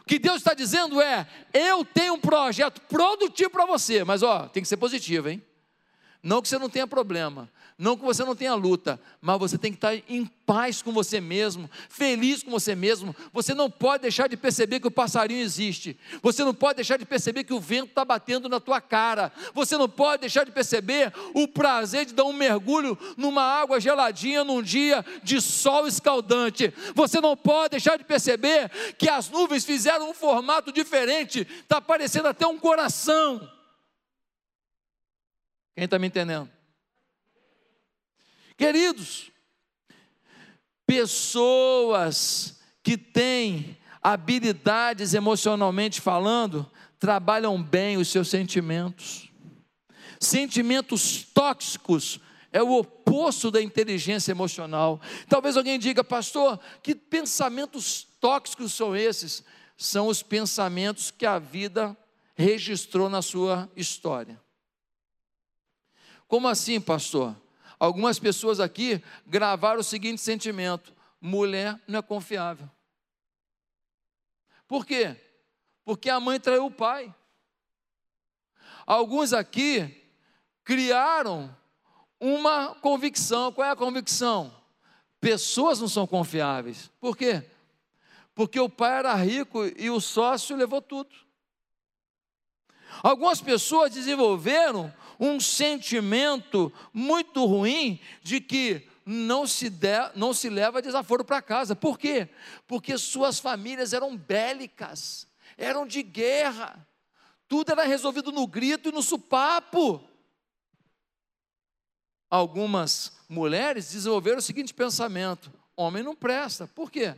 O 0.02 0.06
que 0.06 0.20
Deus 0.20 0.38
está 0.38 0.54
dizendo 0.54 1.02
é: 1.02 1.28
eu 1.54 1.86
tenho 1.86 2.14
um 2.14 2.20
projeto 2.20 2.82
produtivo 2.82 3.50
para 3.50 3.66
você, 3.66 4.04
mas 4.04 4.22
ó, 4.22 4.48
tem 4.48 4.62
que 4.62 4.70
ser 4.70 4.78
positivo, 4.78 5.30
hein? 5.30 5.44
Não 6.22 6.42
que 6.42 6.48
você 6.48 6.60
não 6.60 6.70
tenha 6.70 6.88
problema, 6.88 7.52
não 7.78 7.98
que 7.98 8.06
você 8.06 8.24
não 8.24 8.38
tenha 8.38 8.54
luta, 8.54 8.98
mas 9.20 9.38
você 9.38 9.58
tem 9.58 9.70
que 9.70 9.78
estar 9.78 9.94
em 10.08 10.26
paz 10.46 10.82
com 10.82 10.94
você 10.94 11.20
mesmo, 11.20 11.70
feliz 11.90 12.42
com 12.42 12.50
você 12.50 12.74
mesmo. 12.74 13.14
Você 13.34 13.54
não 13.54 13.70
pode 13.70 14.04
deixar 14.04 14.30
de 14.30 14.38
perceber 14.38 14.80
que 14.80 14.88
o 14.88 14.92
passarinho 14.92 15.42
existe. 15.42 16.00
Você 16.22 16.46
não 16.46 16.54
pode 16.54 16.78
deixar 16.78 16.98
de 16.98 17.04
perceber 17.04 17.44
que 17.44 17.54
o 17.54 17.60
vento 17.60 17.90
está 17.90 18.06
batendo 18.06 18.48
na 18.48 18.62
tua 18.62 18.80
cara. 18.80 19.30
Você 19.54 19.78
não 19.78 19.90
pode 19.90 20.22
deixar 20.22 20.46
de 20.46 20.52
perceber 20.52 21.12
o 21.34 21.50
prazer 21.50 22.06
de 22.06 22.14
dar 22.14 22.24
um 22.24 22.32
mergulho 22.32 22.98
numa 23.18 23.44
água 23.44 23.78
geladinha 23.78 24.46
num 24.46 24.62
dia 24.62 25.06
de 25.22 25.42
sol 25.42 25.86
escaldante. 25.86 26.74
Você 26.94 27.20
não 27.20 27.36
pode 27.36 27.72
deixar 27.72 27.98
de 27.98 28.06
perceber 28.06 28.72
que 28.98 29.10
as 29.10 29.30
nuvens 29.30 29.66
fizeram 29.66 30.10
um 30.10 30.14
formato 30.14 30.72
diferente. 30.72 31.42
Está 31.42 31.82
parecendo 31.82 32.30
até 32.30 32.48
um 32.48 32.58
coração. 32.58 33.52
Quem 35.76 35.84
está 35.84 36.00
me 36.00 36.08
entendendo? 36.08 36.55
Queridos, 38.58 39.32
pessoas 40.86 42.60
que 42.82 42.98
têm 42.98 43.78
habilidades 44.02 45.14
emocionalmente 45.14 46.00
falando, 46.00 46.70
trabalham 47.00 47.62
bem 47.62 47.98
os 47.98 48.08
seus 48.08 48.30
sentimentos. 48.30 49.30
Sentimentos 50.20 51.24
tóxicos 51.24 52.20
é 52.52 52.64
o 52.64 52.72
oposto 52.72 53.52
da 53.52 53.62
inteligência 53.62 54.32
emocional. 54.32 55.02
Talvez 55.28 55.58
alguém 55.58 55.78
diga, 55.78 56.04
pastor, 56.04 56.60
que 56.82 56.96
pensamentos 56.96 58.08
tóxicos 58.22 58.74
são 58.74 58.96
esses? 58.96 59.44
São 59.76 60.08
os 60.08 60.24
pensamentos 60.24 61.12
que 61.12 61.26
a 61.26 61.38
vida 61.38 61.98
registrou 62.34 63.10
na 63.10 63.22
sua 63.22 63.70
história. 63.76 64.40
Como 66.28 66.48
assim, 66.48 66.80
pastor? 66.80 67.36
Algumas 67.86 68.18
pessoas 68.18 68.60
aqui 68.60 69.02
gravaram 69.28 69.80
o 69.80 69.84
seguinte 69.84 70.20
sentimento: 70.20 70.94
mulher 71.22 71.80
não 71.88 72.00
é 72.00 72.02
confiável. 72.02 72.70
Por 74.68 74.86
quê? 74.86 75.16
Porque 75.84 76.10
a 76.10 76.20
mãe 76.20 76.40
traiu 76.40 76.66
o 76.66 76.72
pai. 76.72 77.14
Alguns 78.88 79.34
aqui 79.34 80.04
criaram 80.64 81.56
uma 82.20 82.74
convicção. 82.76 83.52
Qual 83.52 83.68
é 83.68 83.72
a 83.72 83.76
convicção? 83.76 84.52
Pessoas 85.22 85.80
não 85.80 85.88
são 85.88 86.08
confiáveis. 86.08 86.92
Por 87.00 87.16
quê? 87.16 87.44
Porque 88.34 88.60
o 88.60 88.70
pai 88.70 89.00
era 89.00 89.14
rico 89.14 89.64
e 89.78 89.90
o 89.90 90.02
sócio 90.02 90.56
levou 90.56 90.82
tudo. 90.82 91.16
Algumas 93.04 93.42
pessoas 93.42 93.94
desenvolveram 93.94 94.92
um 95.20 95.40
sentimento 95.40 96.72
muito 96.94 97.46
ruim 97.46 98.00
de 98.22 98.40
que 98.40 98.88
não 99.06 99.46
se, 99.46 99.70
der, 99.70 100.12
não 100.16 100.34
se 100.34 100.50
leva 100.50 100.82
desaforo 100.82 101.24
para 101.24 101.42
casa. 101.42 101.76
Por 101.76 101.98
quê? 101.98 102.28
Porque 102.68 102.98
suas 102.98 103.40
famílias 103.40 103.94
eram 103.94 104.18
bélicas, 104.18 105.28
eram 105.58 105.86
de 105.86 106.02
guerra, 106.02 106.86
tudo 107.48 107.72
era 107.72 107.84
resolvido 107.84 108.32
no 108.32 108.48
grito 108.48 108.90
e 108.90 108.92
no 108.92 109.04
supapo. 109.04 110.04
Algumas 112.30 113.14
mulheres 113.30 113.92
desenvolveram 113.92 114.40
o 114.40 114.42
seguinte 114.42 114.74
pensamento: 114.74 115.54
homem 115.76 116.02
não 116.02 116.16
presta. 116.16 116.68
Por 116.68 116.90
quê? 116.90 117.16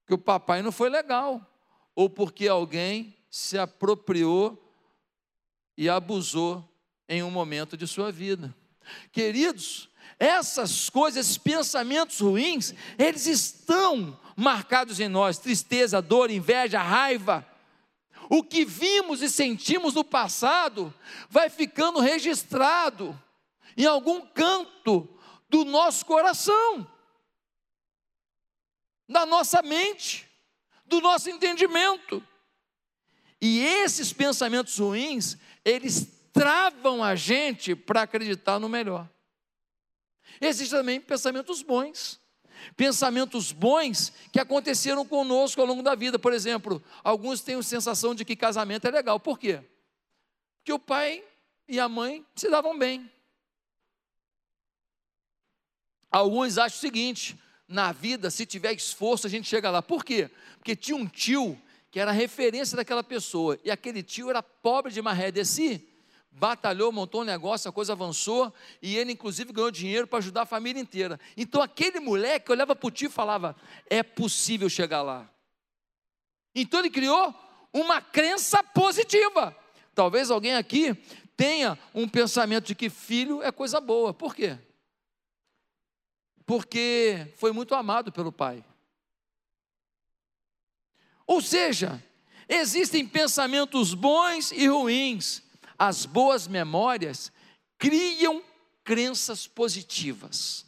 Porque 0.00 0.14
o 0.14 0.18
papai 0.18 0.62
não 0.62 0.72
foi 0.72 0.88
legal, 0.88 1.40
ou 1.94 2.08
porque 2.08 2.48
alguém 2.48 3.14
se 3.30 3.58
apropriou 3.58 4.58
e 5.76 5.88
abusou 5.88 6.68
em 7.08 7.22
um 7.22 7.30
momento 7.30 7.76
de 7.76 7.86
sua 7.86 8.10
vida. 8.10 8.54
Queridos, 9.12 9.88
essas 10.18 10.88
coisas, 10.88 11.26
esses 11.26 11.38
pensamentos 11.38 12.20
ruins, 12.20 12.74
eles 12.98 13.26
estão 13.26 14.18
marcados 14.36 15.00
em 15.00 15.08
nós: 15.08 15.38
tristeza, 15.38 16.00
dor, 16.00 16.30
inveja, 16.30 16.80
raiva. 16.80 17.46
O 18.30 18.42
que 18.42 18.64
vimos 18.64 19.20
e 19.20 19.28
sentimos 19.28 19.94
no 19.94 20.04
passado 20.04 20.92
vai 21.28 21.50
ficando 21.50 22.00
registrado 22.00 23.20
em 23.76 23.84
algum 23.84 24.24
canto 24.26 25.08
do 25.48 25.64
nosso 25.64 26.06
coração, 26.06 26.86
da 29.08 29.26
nossa 29.26 29.60
mente, 29.60 30.26
do 30.86 31.00
nosso 31.00 31.28
entendimento. 31.28 32.26
E 33.40 33.60
esses 33.60 34.12
pensamentos 34.12 34.78
ruins, 34.78 35.36
eles 35.64 36.08
travam 36.32 37.02
a 37.02 37.14
gente 37.14 37.74
para 37.74 38.02
acreditar 38.02 38.58
no 38.58 38.68
melhor. 38.68 39.08
Existem 40.40 40.78
também 40.78 41.00
pensamentos 41.00 41.62
bons. 41.62 42.20
Pensamentos 42.76 43.52
bons 43.52 44.12
que 44.32 44.38
aconteceram 44.38 45.04
conosco 45.04 45.60
ao 45.60 45.66
longo 45.66 45.82
da 45.82 45.94
vida. 45.94 46.18
Por 46.18 46.32
exemplo, 46.32 46.82
alguns 47.02 47.40
têm 47.40 47.56
a 47.56 47.62
sensação 47.62 48.14
de 48.14 48.24
que 48.24 48.36
casamento 48.36 48.86
é 48.86 48.90
legal. 48.90 49.18
Por 49.18 49.38
quê? 49.38 49.62
Porque 50.58 50.72
o 50.72 50.78
pai 50.78 51.24
e 51.68 51.80
a 51.80 51.88
mãe 51.88 52.24
se 52.36 52.48
davam 52.48 52.78
bem. 52.78 53.10
Alguns 56.10 56.58
acham 56.58 56.78
o 56.78 56.80
seguinte: 56.80 57.38
na 57.66 57.90
vida, 57.90 58.30
se 58.30 58.46
tiver 58.46 58.72
esforço, 58.72 59.26
a 59.26 59.30
gente 59.30 59.48
chega 59.48 59.70
lá. 59.70 59.82
Por 59.82 60.04
quê? 60.04 60.30
Porque 60.58 60.76
tinha 60.76 60.96
um 60.96 61.06
tio 61.06 61.60
que 61.92 62.00
era 62.00 62.10
a 62.10 62.14
referência 62.14 62.74
daquela 62.74 63.04
pessoa, 63.04 63.58
e 63.62 63.70
aquele 63.70 64.02
tio 64.02 64.30
era 64.30 64.42
pobre 64.42 64.90
de 64.90 65.02
maré 65.02 65.30
de 65.30 65.44
si, 65.44 65.86
batalhou, 66.30 66.90
montou 66.90 67.20
um 67.20 67.24
negócio, 67.24 67.68
a 67.68 67.72
coisa 67.72 67.92
avançou, 67.92 68.50
e 68.80 68.96
ele 68.96 69.12
inclusive 69.12 69.52
ganhou 69.52 69.70
dinheiro 69.70 70.06
para 70.06 70.18
ajudar 70.18 70.42
a 70.42 70.46
família 70.46 70.80
inteira. 70.80 71.20
Então 71.36 71.60
aquele 71.60 72.00
moleque 72.00 72.50
olhava 72.50 72.74
para 72.74 72.86
o 72.86 72.90
tio 72.90 73.08
e 73.08 73.12
falava: 73.12 73.54
é 73.90 74.02
possível 74.02 74.70
chegar 74.70 75.02
lá. 75.02 75.30
Então 76.54 76.80
ele 76.80 76.88
criou 76.88 77.34
uma 77.70 78.00
crença 78.00 78.64
positiva. 78.64 79.54
Talvez 79.94 80.30
alguém 80.30 80.54
aqui 80.54 80.94
tenha 81.36 81.78
um 81.94 82.08
pensamento 82.08 82.68
de 82.68 82.74
que 82.74 82.88
filho 82.88 83.42
é 83.42 83.52
coisa 83.52 83.82
boa. 83.82 84.14
Por 84.14 84.34
quê? 84.34 84.58
Porque 86.46 87.34
foi 87.36 87.52
muito 87.52 87.74
amado 87.74 88.10
pelo 88.10 88.32
pai. 88.32 88.64
Ou 91.32 91.40
seja, 91.40 92.04
existem 92.46 93.08
pensamentos 93.08 93.94
bons 93.94 94.52
e 94.52 94.66
ruins. 94.66 95.42
As 95.78 96.04
boas 96.04 96.46
memórias 96.46 97.32
criam 97.78 98.42
crenças 98.84 99.46
positivas. 99.46 100.66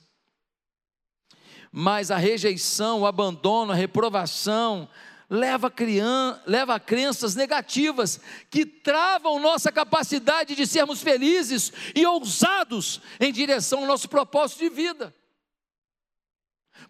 Mas 1.71 2.11
a 2.11 2.17
rejeição, 2.17 3.03
o 3.03 3.07
abandono, 3.07 3.73
a 3.73 3.75
reprovação, 3.75 4.89
leva 5.29 5.67
a, 5.67 6.41
leva 6.47 6.77
a 6.77 6.81
crenças 6.81 7.35
negativas 7.35 8.19
que 8.49 8.65
travam 8.65 9.39
nossa 9.39 9.71
capacidade 9.71 10.55
de 10.55 10.67
sermos 10.67 11.03
felizes 11.03 11.71
e 11.95 12.07
ousados 12.07 13.03
em 13.21 13.31
direção 13.31 13.81
ao 13.81 13.87
nosso 13.87 14.09
propósito 14.09 14.61
de 14.61 14.71
vida. 14.71 15.15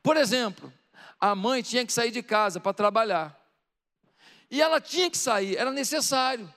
Por 0.00 0.16
exemplo, 0.16 0.72
a 1.18 1.34
mãe 1.34 1.60
tinha 1.60 1.84
que 1.84 1.92
sair 1.92 2.12
de 2.12 2.22
casa 2.22 2.60
para 2.60 2.72
trabalhar. 2.72 3.43
E 4.50 4.61
ela 4.61 4.80
tinha 4.80 5.11
que 5.11 5.18
sair, 5.18 5.57
era 5.57 5.70
necessário. 5.70 6.52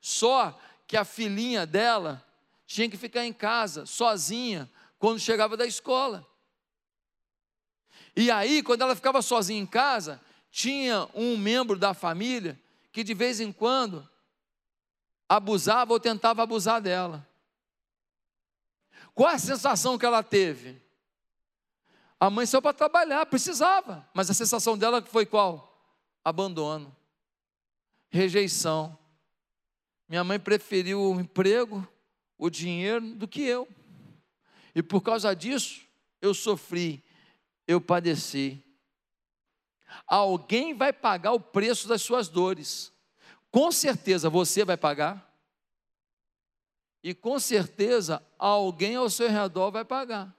Só 0.00 0.58
que 0.86 0.96
a 0.96 1.04
filhinha 1.04 1.64
dela 1.64 2.24
tinha 2.66 2.88
que 2.88 2.96
ficar 2.96 3.24
em 3.24 3.32
casa, 3.32 3.86
sozinha, 3.86 4.70
quando 4.98 5.18
chegava 5.18 5.56
da 5.56 5.66
escola. 5.66 6.26
E 8.14 8.30
aí, 8.30 8.62
quando 8.62 8.82
ela 8.82 8.94
ficava 8.94 9.22
sozinha 9.22 9.60
em 9.60 9.66
casa, 9.66 10.20
tinha 10.50 11.08
um 11.14 11.36
membro 11.36 11.78
da 11.78 11.94
família 11.94 12.60
que 12.92 13.02
de 13.02 13.14
vez 13.14 13.40
em 13.40 13.50
quando 13.50 14.06
abusava 15.28 15.94
ou 15.94 16.00
tentava 16.00 16.42
abusar 16.42 16.80
dela. 16.80 17.26
Qual 19.14 19.28
a 19.28 19.38
sensação 19.38 19.96
que 19.96 20.04
ela 20.04 20.22
teve? 20.22 20.80
A 22.20 22.30
mãe 22.30 22.46
saiu 22.46 22.62
para 22.62 22.72
trabalhar, 22.72 23.24
precisava, 23.26 24.06
mas 24.14 24.30
a 24.30 24.34
sensação 24.34 24.76
dela 24.76 25.02
foi 25.02 25.26
qual? 25.26 25.82
Abandono, 26.24 26.94
rejeição. 28.12 28.96
Minha 30.08 30.22
mãe 30.22 30.38
preferiu 30.38 31.00
o 31.00 31.20
emprego, 31.20 31.86
o 32.36 32.50
dinheiro, 32.50 33.14
do 33.14 33.26
que 33.26 33.42
eu. 33.42 33.66
E 34.74 34.82
por 34.82 35.00
causa 35.00 35.34
disso, 35.34 35.80
eu 36.20 36.34
sofri, 36.34 37.02
eu 37.66 37.80
padeci. 37.80 38.62
Alguém 40.06 40.74
vai 40.74 40.92
pagar 40.92 41.32
o 41.32 41.40
preço 41.40 41.88
das 41.88 42.02
suas 42.02 42.28
dores. 42.28 42.92
Com 43.50 43.72
certeza 43.72 44.28
você 44.28 44.64
vai 44.64 44.76
pagar. 44.76 45.30
E 47.02 47.14
com 47.14 47.38
certeza 47.40 48.24
alguém 48.38 48.94
ao 48.96 49.10
seu 49.10 49.28
redor 49.28 49.70
vai 49.70 49.84
pagar. 49.84 50.34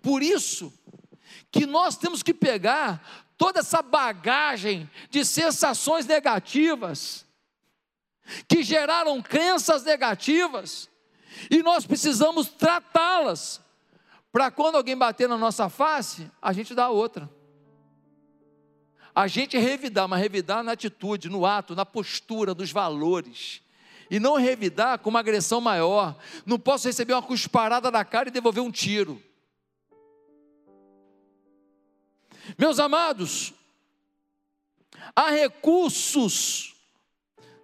Por 0.00 0.22
isso 0.22 0.72
que 1.50 1.66
nós 1.66 1.96
temos 1.96 2.22
que 2.22 2.32
pegar 2.32 3.31
toda 3.42 3.58
essa 3.58 3.82
bagagem 3.82 4.88
de 5.10 5.24
sensações 5.24 6.06
negativas 6.06 7.26
que 8.46 8.62
geraram 8.62 9.20
crenças 9.20 9.82
negativas 9.82 10.88
e 11.50 11.60
nós 11.60 11.84
precisamos 11.84 12.46
tratá-las 12.46 13.60
para 14.30 14.48
quando 14.48 14.76
alguém 14.76 14.96
bater 14.96 15.28
na 15.28 15.36
nossa 15.36 15.68
face, 15.68 16.30
a 16.40 16.52
gente 16.52 16.72
dá 16.72 16.88
outra. 16.88 17.28
A 19.12 19.26
gente 19.26 19.58
revidar, 19.58 20.06
mas 20.06 20.22
revidar 20.22 20.62
na 20.62 20.70
atitude, 20.70 21.28
no 21.28 21.44
ato, 21.44 21.74
na 21.74 21.84
postura, 21.84 22.54
nos 22.54 22.70
valores. 22.70 23.60
E 24.08 24.20
não 24.20 24.36
revidar 24.36 25.00
com 25.00 25.10
uma 25.10 25.18
agressão 25.18 25.60
maior. 25.60 26.16
Não 26.46 26.60
posso 26.60 26.86
receber 26.86 27.14
uma 27.14 27.22
cusparada 27.22 27.90
na 27.90 28.04
cara 28.04 28.28
e 28.28 28.32
devolver 28.32 28.62
um 28.62 28.70
tiro. 28.70 29.20
Meus 32.58 32.78
amados, 32.78 33.52
há 35.14 35.30
recursos 35.30 36.74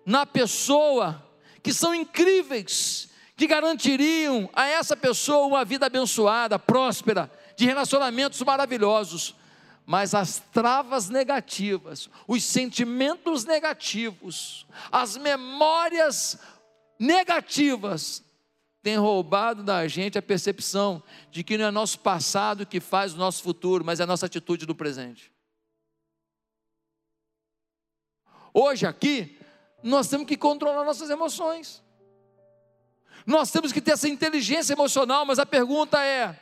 na 0.04 0.24
pessoa 0.24 1.24
que 1.62 1.72
são 1.72 1.94
incríveis, 1.94 3.10
que 3.36 3.46
garantiriam 3.46 4.48
a 4.52 4.66
essa 4.66 4.96
pessoa 4.96 5.46
uma 5.46 5.64
vida 5.64 5.86
abençoada, 5.86 6.58
próspera, 6.58 7.30
de 7.56 7.66
relacionamentos 7.66 8.40
maravilhosos. 8.42 9.34
Mas 9.84 10.14
as 10.14 10.42
travas 10.52 11.08
negativas, 11.08 12.10
os 12.26 12.44
sentimentos 12.44 13.44
negativos, 13.44 14.66
as 14.92 15.16
memórias 15.16 16.38
negativas 16.98 18.22
têm 18.88 18.96
roubado 18.96 19.62
da 19.62 19.86
gente 19.86 20.16
a 20.16 20.22
percepção 20.22 21.02
de 21.30 21.44
que 21.44 21.58
não 21.58 21.66
é 21.66 21.70
nosso 21.70 21.98
passado 21.98 22.64
que 22.64 22.80
faz 22.80 23.12
o 23.12 23.18
nosso 23.18 23.42
futuro, 23.42 23.84
mas 23.84 24.00
é 24.00 24.04
a 24.04 24.06
nossa 24.06 24.24
atitude 24.24 24.66
no 24.66 24.74
presente. 24.74 25.30
Hoje 28.54 28.86
aqui, 28.86 29.38
nós 29.82 30.08
temos 30.08 30.26
que 30.26 30.38
controlar 30.38 30.86
nossas 30.86 31.10
emoções. 31.10 31.82
Nós 33.26 33.50
temos 33.50 33.72
que 33.72 33.80
ter 33.82 33.90
essa 33.90 34.08
inteligência 34.08 34.72
emocional, 34.72 35.26
mas 35.26 35.38
a 35.38 35.44
pergunta 35.44 36.02
é: 36.02 36.40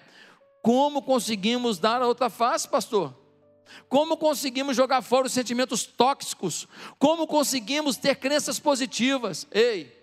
como 0.62 1.02
conseguimos 1.02 1.80
dar 1.80 2.00
a 2.00 2.06
outra 2.06 2.30
face, 2.30 2.68
pastor? 2.68 3.12
Como 3.88 4.16
conseguimos 4.16 4.76
jogar 4.76 5.02
fora 5.02 5.26
os 5.26 5.32
sentimentos 5.32 5.84
tóxicos? 5.84 6.68
Como 6.96 7.26
conseguimos 7.26 7.96
ter 7.96 8.14
crenças 8.14 8.60
positivas? 8.60 9.48
Ei, 9.50 9.95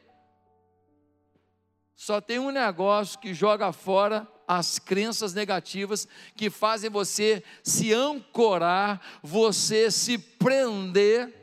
só 1.95 2.19
tem 2.19 2.39
um 2.39 2.51
negócio 2.51 3.19
que 3.19 3.33
joga 3.33 3.71
fora 3.71 4.27
as 4.47 4.77
crenças 4.79 5.33
negativas 5.33 6.07
que 6.35 6.49
fazem 6.49 6.89
você 6.89 7.43
se 7.63 7.93
ancorar, 7.93 9.01
você 9.21 9.89
se 9.89 10.17
prender 10.17 11.41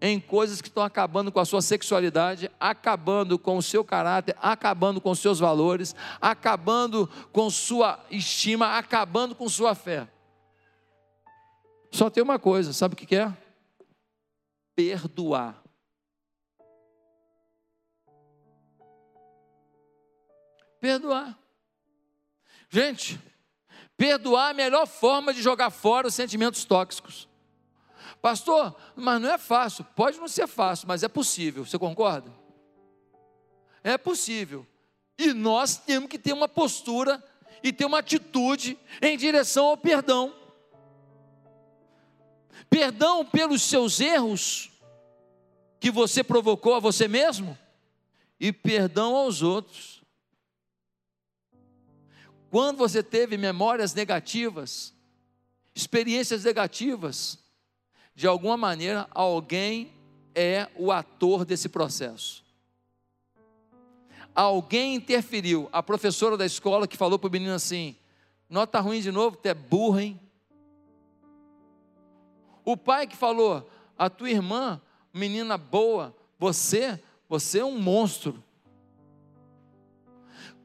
em 0.00 0.18
coisas 0.18 0.62
que 0.62 0.68
estão 0.68 0.82
acabando 0.82 1.30
com 1.30 1.38
a 1.38 1.44
sua 1.44 1.60
sexualidade, 1.60 2.50
acabando 2.58 3.38
com 3.38 3.58
o 3.58 3.62
seu 3.62 3.84
caráter, 3.84 4.34
acabando 4.40 5.00
com 5.00 5.14
seus 5.14 5.38
valores, 5.38 5.94
acabando 6.20 7.08
com 7.32 7.50
sua 7.50 8.02
estima, 8.10 8.78
acabando 8.78 9.34
com 9.34 9.48
sua 9.48 9.74
fé. 9.74 10.08
Só 11.92 12.08
tem 12.08 12.22
uma 12.22 12.38
coisa, 12.38 12.72
sabe 12.72 12.94
o 12.94 12.96
que 12.96 13.14
é? 13.14 13.32
Perdoar. 14.74 15.59
Perdoar. 20.80 21.38
Gente, 22.68 23.20
perdoar 23.96 24.48
é 24.48 24.50
a 24.52 24.54
melhor 24.54 24.86
forma 24.86 25.34
de 25.34 25.42
jogar 25.42 25.70
fora 25.70 26.06
os 26.06 26.14
sentimentos 26.14 26.64
tóxicos. 26.64 27.28
Pastor, 28.22 28.74
mas 28.94 29.20
não 29.20 29.30
é 29.30 29.38
fácil. 29.38 29.84
Pode 29.96 30.18
não 30.18 30.28
ser 30.28 30.46
fácil, 30.46 30.86
mas 30.86 31.02
é 31.02 31.08
possível. 31.08 31.64
Você 31.64 31.78
concorda? 31.78 32.32
É 33.82 33.98
possível. 33.98 34.66
E 35.18 35.32
nós 35.32 35.76
temos 35.76 36.08
que 36.08 36.18
ter 36.18 36.32
uma 36.32 36.48
postura 36.48 37.22
e 37.62 37.72
ter 37.72 37.84
uma 37.84 37.98
atitude 37.98 38.78
em 39.02 39.16
direção 39.16 39.66
ao 39.66 39.76
perdão. 39.76 40.34
Perdão 42.68 43.24
pelos 43.24 43.62
seus 43.62 44.00
erros 44.00 44.70
que 45.78 45.90
você 45.90 46.22
provocou 46.22 46.74
a 46.74 46.80
você 46.80 47.08
mesmo 47.08 47.58
e 48.38 48.52
perdão 48.52 49.16
aos 49.16 49.42
outros. 49.42 49.99
Quando 52.50 52.78
você 52.78 53.02
teve 53.02 53.36
memórias 53.36 53.94
negativas, 53.94 54.92
experiências 55.72 56.44
negativas, 56.44 57.38
de 58.14 58.26
alguma 58.26 58.56
maneira, 58.56 59.06
alguém 59.12 59.92
é 60.34 60.68
o 60.74 60.90
ator 60.90 61.44
desse 61.44 61.68
processo. 61.68 62.44
Alguém 64.34 64.96
interferiu. 64.96 65.68
A 65.72 65.82
professora 65.82 66.36
da 66.36 66.44
escola 66.44 66.88
que 66.88 66.96
falou 66.96 67.18
para 67.18 67.28
o 67.28 67.32
menino 67.32 67.54
assim: 67.54 67.96
nota 68.48 68.80
ruim 68.80 69.00
de 69.00 69.12
novo, 69.12 69.36
tu 69.36 69.46
é 69.46 69.54
burro, 69.54 70.00
hein? 70.00 70.20
O 72.64 72.76
pai 72.76 73.06
que 73.06 73.16
falou: 73.16 73.68
a 73.96 74.10
tua 74.10 74.30
irmã, 74.30 74.80
menina 75.12 75.56
boa, 75.56 76.14
você, 76.38 77.00
você 77.28 77.60
é 77.60 77.64
um 77.64 77.78
monstro. 77.78 78.42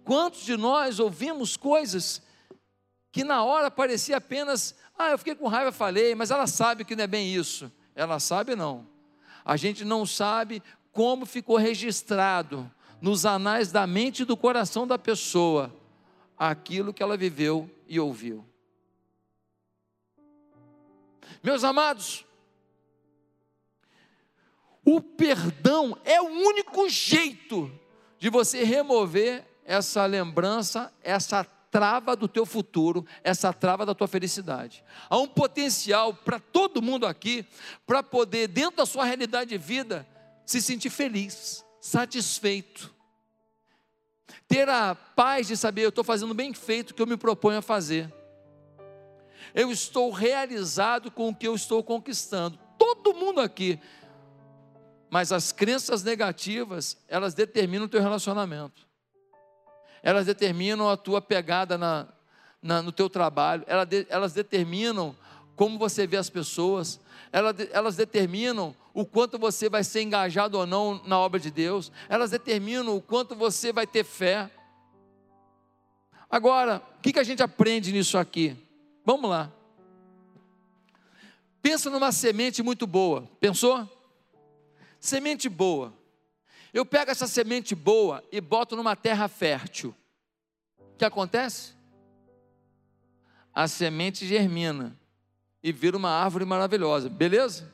Quantos 0.06 0.42
de 0.42 0.56
nós 0.56 1.00
ouvimos 1.00 1.58
coisas 1.58 2.22
que 3.12 3.24
na 3.24 3.44
hora 3.44 3.70
parecia 3.70 4.18
apenas 4.18 4.76
ah, 4.98 5.12
eu 5.12 5.18
fiquei 5.18 5.36
com 5.36 5.48
raiva, 5.48 5.72
falei, 5.72 6.16
mas 6.16 6.32
ela 6.32 6.48
sabe 6.48 6.86
que 6.86 6.96
não 6.96 7.04
é 7.04 7.08
bem 7.08 7.34
isso. 7.34 7.72
Ela 7.94 8.20
sabe 8.20 8.56
não. 8.56 8.88
A 9.44 9.58
gente 9.58 9.84
não 9.84 10.06
sabe 10.06 10.64
como 10.92 11.26
ficou 11.26 11.58
registrado 11.58 12.72
nos 13.02 13.26
anais 13.26 13.72
da 13.72 13.86
mente 13.86 14.22
e 14.22 14.26
do 14.26 14.38
coração 14.38 14.88
da 14.88 14.98
pessoa 14.98 15.76
aquilo 16.38 16.94
que 16.94 17.04
ela 17.04 17.18
viveu 17.18 17.70
e 17.88 18.00
ouviu. 18.00 18.46
Meus 21.44 21.64
amados, 21.64 22.26
o 24.84 25.02
perdão 25.02 25.98
é 26.06 26.22
o 26.22 26.26
único 26.26 26.88
jeito 26.88 27.72
de 28.18 28.30
você 28.30 28.64
remover 28.64 29.46
essa 29.66 30.06
lembrança, 30.06 30.94
essa 31.02 31.44
trava 31.44 32.16
do 32.16 32.28
teu 32.28 32.46
futuro, 32.46 33.06
essa 33.24 33.52
trava 33.52 33.86
da 33.86 33.94
tua 33.94 34.08
felicidade. 34.08 34.84
Há 35.10 35.18
um 35.18 35.28
potencial 35.28 36.14
para 36.14 36.40
todo 36.40 36.82
mundo 36.82 37.06
aqui, 37.06 37.46
para 37.86 38.02
poder, 38.02 38.48
dentro 38.48 38.78
da 38.78 38.86
sua 38.86 39.04
realidade 39.04 39.50
de 39.50 39.58
vida, 39.58 40.08
se 40.46 40.62
sentir 40.62 40.90
feliz, 40.90 41.66
satisfeito. 41.82 42.94
Ter 44.48 44.70
a 44.70 44.94
paz 44.94 45.48
de 45.48 45.58
saber, 45.58 45.84
eu 45.84 45.90
estou 45.90 46.04
fazendo 46.04 46.34
bem 46.34 46.54
feito 46.54 46.92
o 46.92 46.94
que 46.94 47.02
eu 47.02 47.08
me 47.08 47.18
proponho 47.18 47.58
a 47.58 47.64
fazer. 47.64 48.14
Eu 49.54 49.72
estou 49.72 50.12
realizado 50.12 51.10
com 51.10 51.30
o 51.30 51.36
que 51.36 51.48
eu 51.48 51.56
estou 51.56 51.84
conquistando. 51.84 52.60
Todo 52.78 53.14
mundo 53.14 53.42
aqui. 53.42 53.80
Mas 55.10 55.32
as 55.32 55.52
crenças 55.52 56.04
negativas, 56.04 56.98
elas 57.08 57.34
determinam 57.34 57.86
o 57.86 57.90
teu 57.90 58.02
relacionamento 58.02 58.86
elas 60.06 60.28
determinam 60.28 60.88
a 60.88 60.96
tua 60.96 61.20
pegada 61.20 61.80
na, 61.80 62.08
na 62.62 62.80
no 62.84 62.92
teu 62.92 63.10
trabalho, 63.10 63.64
elas, 63.66 63.88
de, 63.88 64.06
elas 64.08 64.34
determinam 64.34 65.16
como 65.56 65.80
você 65.80 66.06
vê 66.06 66.16
as 66.16 66.30
pessoas, 66.30 67.00
elas, 67.32 67.56
elas 67.72 67.96
determinam 67.96 68.76
o 68.94 69.04
quanto 69.04 69.40
você 69.40 69.68
vai 69.68 69.84
ser 69.84 70.04
engajado 70.04 70.60
ou 70.60 70.68
não 70.68 71.02
na 71.08 71.18
obra 71.18 71.40
de 71.40 71.50
Deus, 71.50 71.92
elas 72.08 72.30
determinam 72.30 72.96
o 72.96 73.02
quanto 73.02 73.36
você 73.36 73.74
vai 73.74 73.88
ter 73.88 74.04
fé. 74.04 74.52
Agora, 76.30 76.84
o 77.00 77.02
que, 77.02 77.12
que 77.12 77.20
a 77.20 77.24
gente 77.24 77.42
aprende 77.42 77.92
nisso 77.92 78.16
aqui? 78.16 78.56
Vamos 79.04 79.28
lá. 79.28 79.52
Pensa 81.64 81.90
numa 81.90 82.12
semente 82.12 82.62
muito 82.62 82.86
boa. 82.86 83.28
Pensou? 83.40 83.90
Semente 85.00 85.50
boa. 85.50 85.92
Eu 86.76 86.86
pego 86.86 87.10
essa 87.10 87.26
semente 87.26 87.74
boa 87.74 88.24
e 88.32 88.40
boto 88.40 88.76
numa 88.76 88.96
terra 88.96 89.28
fértil. 89.28 89.96
O 90.78 90.98
que 90.98 91.06
acontece? 91.06 91.76
a 93.56 93.70
semente 93.70 94.28
germina 94.28 95.00
e 95.64 95.72
vira 95.72 95.96
uma 95.96 96.10
árvore 96.10 96.44
maravilhosa, 96.44 97.10
beleza? 97.10 97.74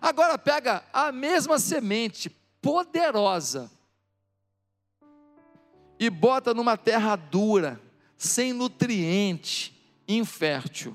Agora 0.00 0.38
pega 0.38 0.84
a 0.92 1.10
mesma 1.10 1.58
semente 1.58 2.30
poderosa 2.62 3.68
e 5.98 6.08
bota 6.08 6.54
numa 6.54 6.76
terra 6.76 7.16
dura, 7.16 7.80
sem 8.16 8.52
nutriente, 8.52 9.74
infértil. 10.06 10.94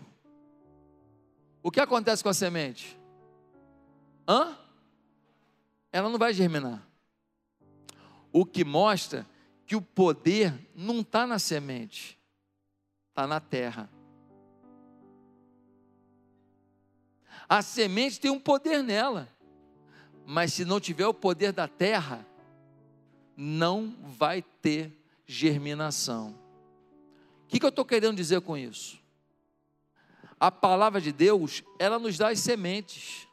O 1.62 1.70
que 1.70 1.82
acontece 1.82 2.24
com 2.24 2.30
a 2.30 2.34
semente? 2.34 2.98
Hã? 4.28 4.58
Ela 5.92 6.10
não 6.10 6.18
vai 6.18 6.34
germinar. 6.34 6.88
O 8.32 8.46
que 8.46 8.64
mostra 8.64 9.26
que 9.66 9.76
o 9.76 9.82
poder 9.82 10.54
não 10.74 11.02
está 11.02 11.28
na 11.28 11.38
semente, 11.38 12.20
está 13.10 13.28
na 13.28 13.40
terra. 13.40 13.90
A 17.48 17.62
semente 17.62 18.20
tem 18.20 18.30
um 18.32 18.40
poder 18.40 18.84
nela, 18.84 19.28
mas 20.26 20.54
se 20.54 20.64
não 20.66 20.80
tiver 20.80 21.08
o 21.08 21.14
poder 21.14 21.52
da 21.52 21.68
terra, 21.68 22.26
não 23.36 23.96
vai 24.04 24.42
ter 24.42 24.92
germinação. 25.26 26.36
O 27.44 27.48
que, 27.48 27.60
que 27.60 27.66
eu 27.66 27.70
estou 27.70 27.86
querendo 27.86 28.16
dizer 28.16 28.42
com 28.42 28.56
isso? 28.56 29.00
A 30.40 30.52
palavra 30.52 31.02
de 31.02 31.12
Deus, 31.12 31.64
ela 31.78 32.00
nos 32.00 32.18
dá 32.18 32.30
as 32.30 32.40
sementes. 32.40 33.28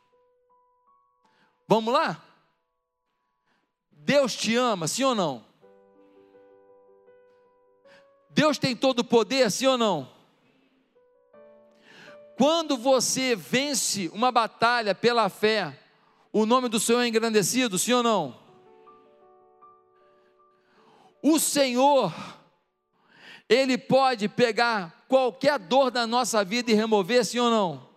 Vamos 1.69 1.93
lá? 1.93 2.26
Deus 4.07 4.37
te 4.37 4.55
ama, 4.55 4.87
sim 4.87 5.03
ou 5.03 5.17
não? 5.17 5.45
Deus 8.31 8.57
tem 8.57 8.77
todo 8.77 9.01
o 9.01 9.05
poder, 9.05 9.51
sim 9.51 9.67
ou 9.67 9.77
não? 9.77 10.09
Quando 12.39 12.77
você 12.77 13.35
vence 13.35 14.09
uma 14.15 14.31
batalha 14.31 14.95
pela 14.95 15.29
fé, 15.29 15.77
o 16.33 16.47
nome 16.47 16.69
do 16.69 16.79
Senhor 16.79 17.01
é 17.01 17.09
engrandecido, 17.09 17.81
sim 17.81 17.95
ou 17.95 18.03
não? 18.05 18.39
O 21.21 21.41
Senhor, 21.41 22.15
Ele 23.49 23.77
pode 23.77 24.29
pegar 24.29 25.05
qualquer 25.09 25.59
dor 25.59 25.91
da 25.91 26.07
nossa 26.07 26.45
vida 26.45 26.71
e 26.71 26.75
remover, 26.75 27.25
sim 27.25 27.41
ou 27.41 27.51
não? 27.51 27.89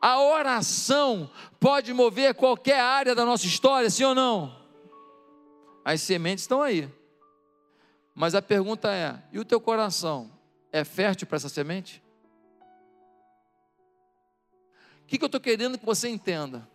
A 0.00 0.22
oração 0.22 1.30
pode 1.60 1.92
mover 1.92 2.34
qualquer 2.34 2.80
área 2.80 3.14
da 3.14 3.26
nossa 3.26 3.44
história, 3.44 3.90
sim 3.90 4.02
ou 4.02 4.14
não? 4.14 4.65
As 5.86 6.00
sementes 6.00 6.42
estão 6.42 6.62
aí. 6.62 6.92
Mas 8.12 8.34
a 8.34 8.42
pergunta 8.42 8.92
é: 8.92 9.22
e 9.30 9.38
o 9.38 9.44
teu 9.44 9.60
coração 9.60 10.28
é 10.72 10.82
fértil 10.82 11.28
para 11.28 11.36
essa 11.36 11.48
semente? 11.48 12.02
O 15.04 15.06
que, 15.06 15.16
que 15.16 15.22
eu 15.22 15.26
estou 15.26 15.40
querendo 15.40 15.78
que 15.78 15.86
você 15.86 16.08
entenda? 16.08 16.68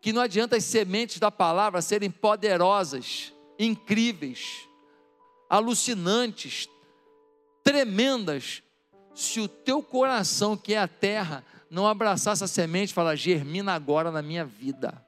Que 0.00 0.12
não 0.12 0.22
adianta 0.22 0.54
as 0.54 0.62
sementes 0.62 1.18
da 1.18 1.32
palavra 1.32 1.82
serem 1.82 2.12
poderosas, 2.12 3.32
incríveis, 3.58 4.68
alucinantes, 5.50 6.68
tremendas, 7.64 8.62
se 9.16 9.40
o 9.40 9.48
teu 9.48 9.82
coração, 9.82 10.56
que 10.56 10.74
é 10.74 10.78
a 10.78 10.86
terra, 10.86 11.44
não 11.68 11.88
abraçar 11.88 12.34
essa 12.34 12.46
semente 12.46 12.90
e 12.90 12.94
falar, 12.94 13.16
germina 13.16 13.74
agora 13.74 14.12
na 14.12 14.22
minha 14.22 14.44
vida. 14.44 15.03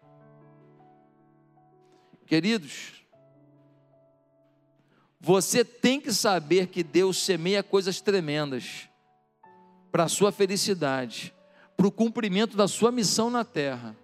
Queridos, 2.27 3.05
você 5.21 5.65
tem 5.65 6.01
que 6.01 6.13
saber 6.13 6.67
que 6.67 6.83
Deus 6.83 7.19
semeia 7.19 7.63
coisas 7.63 8.01
tremendas 8.01 8.89
para 9.91 10.05
a 10.05 10.09
sua 10.09 10.31
felicidade 10.31 11.33
para 11.77 11.87
o 11.87 11.93
cumprimento 11.93 12.57
da 12.57 12.67
sua 12.67 12.91
missão 12.91 13.29
na 13.29 13.45
terra. 13.45 13.95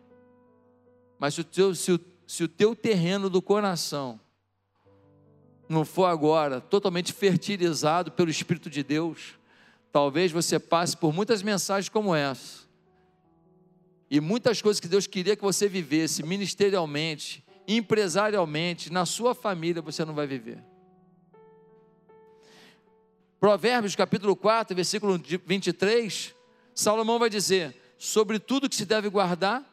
Mas 1.19 1.35
se 1.35 1.41
o, 1.41 1.45
teu, 1.45 1.75
se, 1.75 1.93
o, 1.93 2.01
se 2.27 2.45
o 2.45 2.49
teu 2.49 2.77
terreno 2.77 3.31
do 3.31 3.41
coração 3.41 4.21
não 5.69 5.85
for 5.85 6.05
agora 6.05 6.61
totalmente 6.61 7.13
fertilizado 7.13 8.13
pelo 8.13 8.31
Espírito 8.31 8.69
de 8.69 8.83
Deus, 8.83 9.39
talvez 9.91 10.31
você 10.31 10.59
passe 10.59 10.97
por 10.97 11.13
muitas 11.13 11.43
mensagens 11.43 11.89
como 11.89 12.15
essa. 12.15 12.63
E 14.11 14.21
muitas 14.21 14.61
coisas 14.61 14.79
que 14.79 14.89
Deus 14.89 15.07
queria 15.07 15.35
que 15.35 15.43
você 15.43 15.67
vivesse 15.67 16.23
ministerialmente, 16.23 17.43
empresarialmente, 17.77 18.93
na 18.93 19.07
sua 19.07 19.35
família, 19.35 19.83
você 19.83 20.05
não 20.05 20.15
vai 20.15 20.27
viver. 20.27 20.63
Provérbios 23.39 23.97
capítulo 23.97 24.37
4, 24.37 24.75
versículo 24.75 25.19
23, 25.19 26.35
Salomão 26.75 27.19
vai 27.19 27.29
dizer: 27.29 27.77
sobre 27.99 28.39
tudo 28.39 28.69
que 28.69 28.77
se 28.77 28.87
deve 28.87 29.09
guardar, 29.09 29.65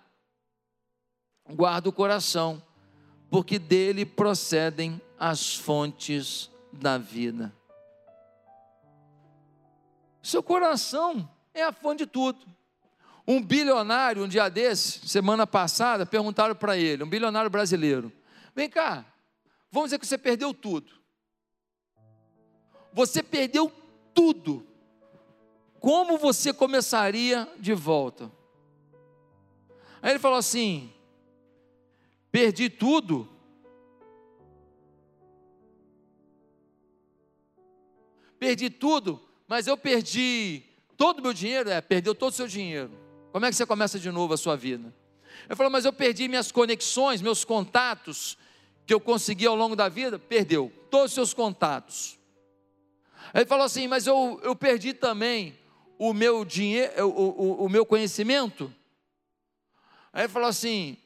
guarda 1.47 1.89
o 1.89 1.93
coração, 1.93 2.61
porque 3.29 3.59
dele 3.59 4.05
procedem 4.05 5.01
as 5.19 5.55
fontes 5.55 6.49
da 6.71 6.97
vida. 6.97 7.53
Seu 10.21 10.43
coração 10.43 11.29
é 11.53 11.63
a 11.63 11.71
fonte 11.71 12.05
de 12.05 12.07
tudo. 12.07 12.39
Um 13.31 13.43
bilionário, 13.43 14.23
um 14.23 14.27
dia 14.27 14.49
desse, 14.49 15.07
semana 15.07 15.45
passada, 15.45 16.03
perguntaram 16.03 16.55
para 16.55 16.75
ele, 16.75 17.03
um 17.03 17.07
bilionário 17.07 17.47
brasileiro: 17.47 18.11
Vem 18.55 18.67
cá, 18.67 19.05
vamos 19.71 19.89
dizer 19.89 19.99
que 19.99 20.07
você 20.07 20.17
perdeu 20.17 20.51
tudo. 20.51 20.91
Você 22.91 23.21
perdeu 23.21 23.71
tudo 24.15 24.65
como 25.79 26.17
você 26.17 26.51
começaria 26.51 27.47
de 27.59 27.71
volta? 27.75 28.31
Aí 30.01 30.09
ele 30.09 30.17
falou 30.17 30.39
assim: 30.39 30.91
perdi 32.31 32.67
tudo. 32.67 33.29
Perdi 38.39 38.71
tudo, 38.71 39.21
mas 39.47 39.67
eu 39.67 39.77
perdi 39.77 40.63
todo 40.97 41.19
o 41.19 41.21
meu 41.21 41.33
dinheiro. 41.33 41.69
É, 41.69 41.79
perdeu 41.79 42.15
todo 42.15 42.31
o 42.31 42.35
seu 42.35 42.47
dinheiro. 42.47 43.07
Como 43.31 43.45
é 43.45 43.49
que 43.49 43.55
você 43.55 43.65
começa 43.65 43.99
de 43.99 44.11
novo 44.11 44.33
a 44.33 44.37
sua 44.37 44.55
vida? 44.55 44.93
Ele 45.45 45.55
falou, 45.55 45.71
mas 45.71 45.85
eu 45.85 45.93
perdi 45.93 46.27
minhas 46.27 46.51
conexões, 46.51 47.21
meus 47.21 47.43
contatos 47.45 48.37
que 48.85 48.93
eu 48.93 48.99
consegui 48.99 49.45
ao 49.45 49.55
longo 49.55 49.75
da 49.75 49.87
vida. 49.87 50.17
Perdeu 50.17 50.71
todos 50.89 51.07
os 51.07 51.13
seus 51.13 51.33
contatos. 51.33 52.17
Ele 53.33 53.45
falou 53.45 53.65
assim, 53.65 53.87
mas 53.87 54.07
eu, 54.07 54.39
eu 54.43 54.55
perdi 54.55 54.93
também 54.93 55.57
o 55.99 56.13
meu 56.13 56.45
dinheiro, 56.45 57.07
o, 57.07 57.11
o, 57.11 57.65
o 57.65 57.69
meu 57.69 57.85
conhecimento? 57.85 58.73
Aí 60.13 60.23
ele 60.23 60.29
falou 60.29 60.47
assim: 60.47 60.97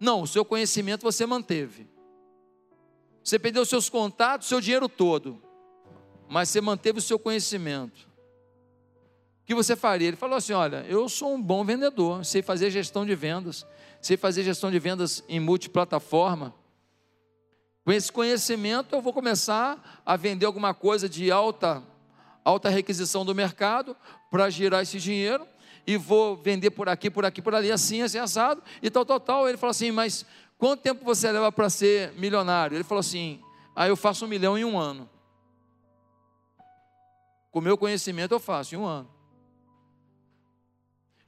não, 0.00 0.22
o 0.22 0.26
seu 0.26 0.44
conhecimento 0.44 1.02
você 1.02 1.24
manteve. 1.24 1.88
Você 3.22 3.38
perdeu 3.38 3.64
seus 3.64 3.88
contatos, 3.88 4.48
seu 4.48 4.60
dinheiro 4.60 4.88
todo, 4.88 5.40
mas 6.28 6.48
você 6.48 6.60
manteve 6.60 6.98
o 6.98 7.02
seu 7.02 7.18
conhecimento. 7.18 8.07
O 9.48 9.50
que 9.50 9.54
você 9.54 9.74
faria? 9.74 10.08
Ele 10.08 10.16
falou 10.16 10.36
assim: 10.36 10.52
olha, 10.52 10.84
eu 10.86 11.08
sou 11.08 11.32
um 11.34 11.40
bom 11.40 11.64
vendedor, 11.64 12.22
sei 12.22 12.42
fazer 12.42 12.70
gestão 12.70 13.06
de 13.06 13.14
vendas, 13.14 13.66
sei 13.98 14.14
fazer 14.14 14.44
gestão 14.44 14.70
de 14.70 14.78
vendas 14.78 15.24
em 15.26 15.40
multiplataforma. 15.40 16.54
Com 17.82 17.90
esse 17.90 18.12
conhecimento, 18.12 18.94
eu 18.94 19.00
vou 19.00 19.10
começar 19.10 20.02
a 20.04 20.16
vender 20.16 20.44
alguma 20.44 20.74
coisa 20.74 21.08
de 21.08 21.30
alta 21.30 21.82
alta 22.44 22.68
requisição 22.68 23.24
do 23.24 23.34
mercado 23.34 23.96
para 24.30 24.50
girar 24.50 24.82
esse 24.82 24.98
dinheiro 24.98 25.48
e 25.86 25.96
vou 25.96 26.36
vender 26.36 26.70
por 26.72 26.86
aqui, 26.86 27.10
por 27.10 27.24
aqui, 27.24 27.40
por 27.40 27.54
ali, 27.54 27.72
assim, 27.72 28.02
assim, 28.02 28.18
assado, 28.18 28.62
e 28.82 28.90
tal, 28.90 29.06
tal, 29.06 29.18
tal. 29.18 29.48
Ele 29.48 29.56
falou 29.56 29.70
assim, 29.70 29.90
mas 29.90 30.26
quanto 30.58 30.82
tempo 30.82 31.02
você 31.02 31.32
leva 31.32 31.50
para 31.50 31.70
ser 31.70 32.12
milionário? 32.18 32.76
Ele 32.76 32.84
falou 32.84 33.00
assim, 33.00 33.40
ah, 33.74 33.88
eu 33.88 33.96
faço 33.96 34.26
um 34.26 34.28
milhão 34.28 34.58
em 34.58 34.64
um 34.66 34.78
ano. 34.78 35.08
Com 37.50 37.62
meu 37.62 37.78
conhecimento 37.78 38.34
eu 38.34 38.38
faço 38.38 38.74
em 38.74 38.78
um 38.78 38.84
ano. 38.84 39.16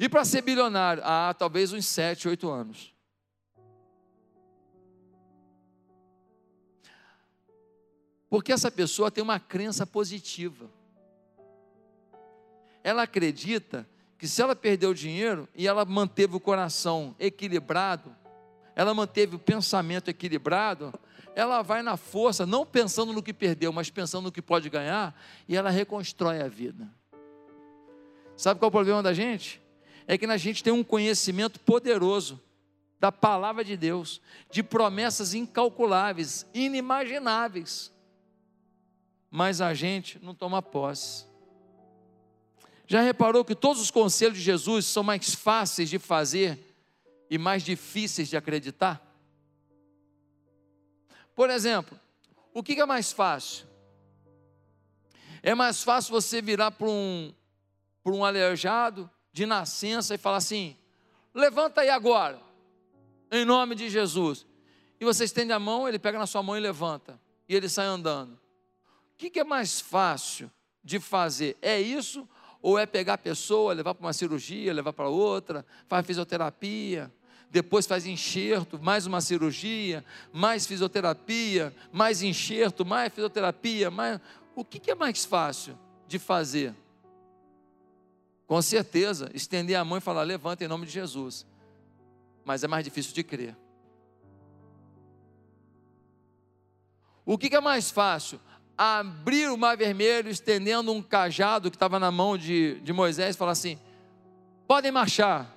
E 0.01 0.09
para 0.09 0.25
ser 0.25 0.43
bilionário? 0.43 1.01
Ah, 1.07 1.33
talvez 1.39 1.73
uns 1.73 1.87
sete, 1.87 2.27
oito 2.27 2.51
anos. 2.51 2.93
Porque 8.29 8.53
essa 8.53 8.71
pessoa 8.71 9.13
tem 9.13 9.23
uma 9.23 9.39
crença 9.39 9.87
positiva 9.87 10.69
ela 12.83 13.03
acredita 13.03 13.87
que 14.19 14.27
se 14.29 14.43
ela 14.43 14.55
perdeu 14.55 14.91
o 14.91 14.95
dinheiro 14.95 15.49
e 15.55 15.67
ela 15.67 15.85
manteve 15.85 16.37
o 16.37 16.41
coração 16.41 17.15
equilibrado, 17.19 18.15
ela 18.75 18.93
manteve 18.95 19.37
o 19.37 19.39
pensamento 19.39 20.09
equilibrado, 20.09 20.93
ela 21.35 21.63
vai 21.63 21.83
na 21.83 21.97
força, 21.97 22.45
não 22.45 22.67
pensando 22.67 23.13
no 23.13 23.23
que 23.23 23.33
perdeu, 23.33 23.73
mas 23.73 23.91
pensando 23.91 24.25
no 24.25 24.33
que 24.33 24.43
pode 24.43 24.69
ganhar, 24.69 25.19
e 25.49 25.57
ela 25.57 25.71
reconstrói 25.71 26.41
a 26.43 26.49
vida. 26.49 26.89
Sabe 28.37 28.59
qual 28.59 28.69
é 28.69 28.71
o 28.71 28.73
problema 28.73 29.03
da 29.03 29.13
gente? 29.13 29.61
É 30.11 30.19
que 30.19 30.27
a 30.27 30.37
gente 30.37 30.65
tem 30.65 30.73
um 30.73 30.83
conhecimento 30.83 31.61
poderoso 31.61 32.43
da 32.99 33.13
palavra 33.13 33.63
de 33.63 33.77
Deus, 33.77 34.21
de 34.51 34.61
promessas 34.61 35.35
incalculáveis, 35.35 36.45
inimagináveis. 36.53 37.93
mas 39.31 39.61
a 39.61 39.73
gente 39.73 40.19
não 40.21 40.35
toma 40.35 40.61
posse. 40.61 41.27
Já 42.89 43.03
reparou 43.03 43.45
que 43.45 43.55
todos 43.55 43.81
os 43.81 43.89
conselhos 43.89 44.37
de 44.37 44.43
Jesus 44.43 44.85
são 44.87 45.05
mais 45.05 45.33
fáceis 45.33 45.89
de 45.89 46.01
fazer 46.01 46.59
e 47.31 47.39
mais 47.39 47.63
difíceis 47.63 48.29
de 48.29 48.37
acreditar? 48.37 49.01
Por 51.37 51.51
exemplo, 51.51 51.97
o 52.53 52.65
que 52.65 52.81
é 52.81 52.85
mais 52.85 53.13
fácil? 53.13 53.65
É 55.41 55.55
mais 55.55 55.85
fácil 55.85 56.11
você 56.11 56.43
virar 56.43 56.73
para 56.73 56.89
um, 56.89 57.33
para 58.03 58.13
um 58.13 58.25
aleijado 58.25 59.09
de 59.33 59.47
nascença 59.47 60.15
e 60.15 60.19
falar 60.19 60.39
assim: 60.39 60.77
levanta 61.35 61.81
aí 61.81 61.91
agora, 61.91 62.41
em 63.31 63.45
nome 63.45 63.75
de 63.75 63.89
Jesus. 63.89 64.47
E 65.01 65.05
você 65.05 65.25
estende 65.25 65.53
a 65.53 65.59
mão, 65.59 65.89
ele 65.89 65.99
pega 65.99 66.19
na 66.19 66.27
sua 66.27 66.43
mão 66.43 66.57
e 66.57 66.61
levanta, 66.61 67.19
e 67.49 67.55
ele 67.55 67.69
sai 67.69 67.87
andando. 67.87 68.39
O 69.15 69.17
que 69.17 69.41
é 69.41 69.45
mais 69.45 69.81
fácil 69.81 70.51
de 70.83 70.99
fazer? 70.99 71.57
É 71.61 71.81
isso 71.81 72.29
ou 72.63 72.79
é 72.79 72.85
pegar 72.85 73.15
a 73.15 73.19
pessoa, 73.19 73.73
levar 73.73 73.95
para 73.95 74.07
uma 74.07 74.13
cirurgia, 74.13 74.73
levar 74.73 74.93
para 74.93 75.09
outra, 75.09 75.65
faz 75.89 76.07
fisioterapia, 76.07 77.11
depois 77.51 77.87
faz 77.87 78.07
enxerto, 78.07 78.79
mais 78.81 79.07
uma 79.07 79.21
cirurgia, 79.21 80.05
mais 80.33 80.67
fisioterapia, 80.67 81.75
mais 81.93 82.23
enxerto, 82.23 82.85
mais 82.85 83.13
fisioterapia, 83.13 83.91
mais. 83.91 84.21
O 84.55 84.65
que 84.65 84.91
é 84.91 84.95
mais 84.95 85.25
fácil 85.25 85.79
de 86.07 86.19
fazer? 86.19 86.75
Com 88.51 88.61
certeza, 88.61 89.31
estender 89.33 89.77
a 89.77 89.85
mão 89.85 89.99
e 89.99 90.01
falar: 90.01 90.25
levanta 90.25 90.65
em 90.65 90.67
nome 90.67 90.85
de 90.85 90.91
Jesus. 90.91 91.47
Mas 92.45 92.65
é 92.65 92.67
mais 92.67 92.83
difícil 92.83 93.15
de 93.15 93.23
crer. 93.23 93.57
O 97.25 97.39
que 97.39 97.55
é 97.55 97.61
mais 97.61 97.93
fácil? 97.93 98.41
Abrir 98.77 99.53
o 99.53 99.57
mar 99.57 99.77
vermelho, 99.77 100.29
estendendo 100.29 100.91
um 100.91 101.01
cajado 101.01 101.71
que 101.71 101.77
estava 101.77 102.01
na 102.01 102.11
mão 102.11 102.37
de, 102.37 102.81
de 102.81 102.93
Moisés, 102.93 103.37
e 103.37 103.39
falar 103.39 103.53
assim: 103.53 103.79
podem 104.67 104.91
marchar. 104.91 105.57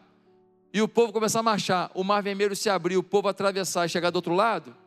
E 0.71 0.79
o 0.79 0.87
povo 0.87 1.11
começar 1.11 1.39
a 1.39 1.43
marchar. 1.43 1.89
O 1.95 2.03
mar 2.03 2.21
vermelho 2.21 2.55
se 2.55 2.69
abrir, 2.69 2.97
o 2.97 3.01
povo 3.01 3.27
atravessar 3.27 3.87
e 3.87 3.89
chegar 3.89 4.11
do 4.11 4.17
outro 4.17 4.35
lado. 4.35 4.77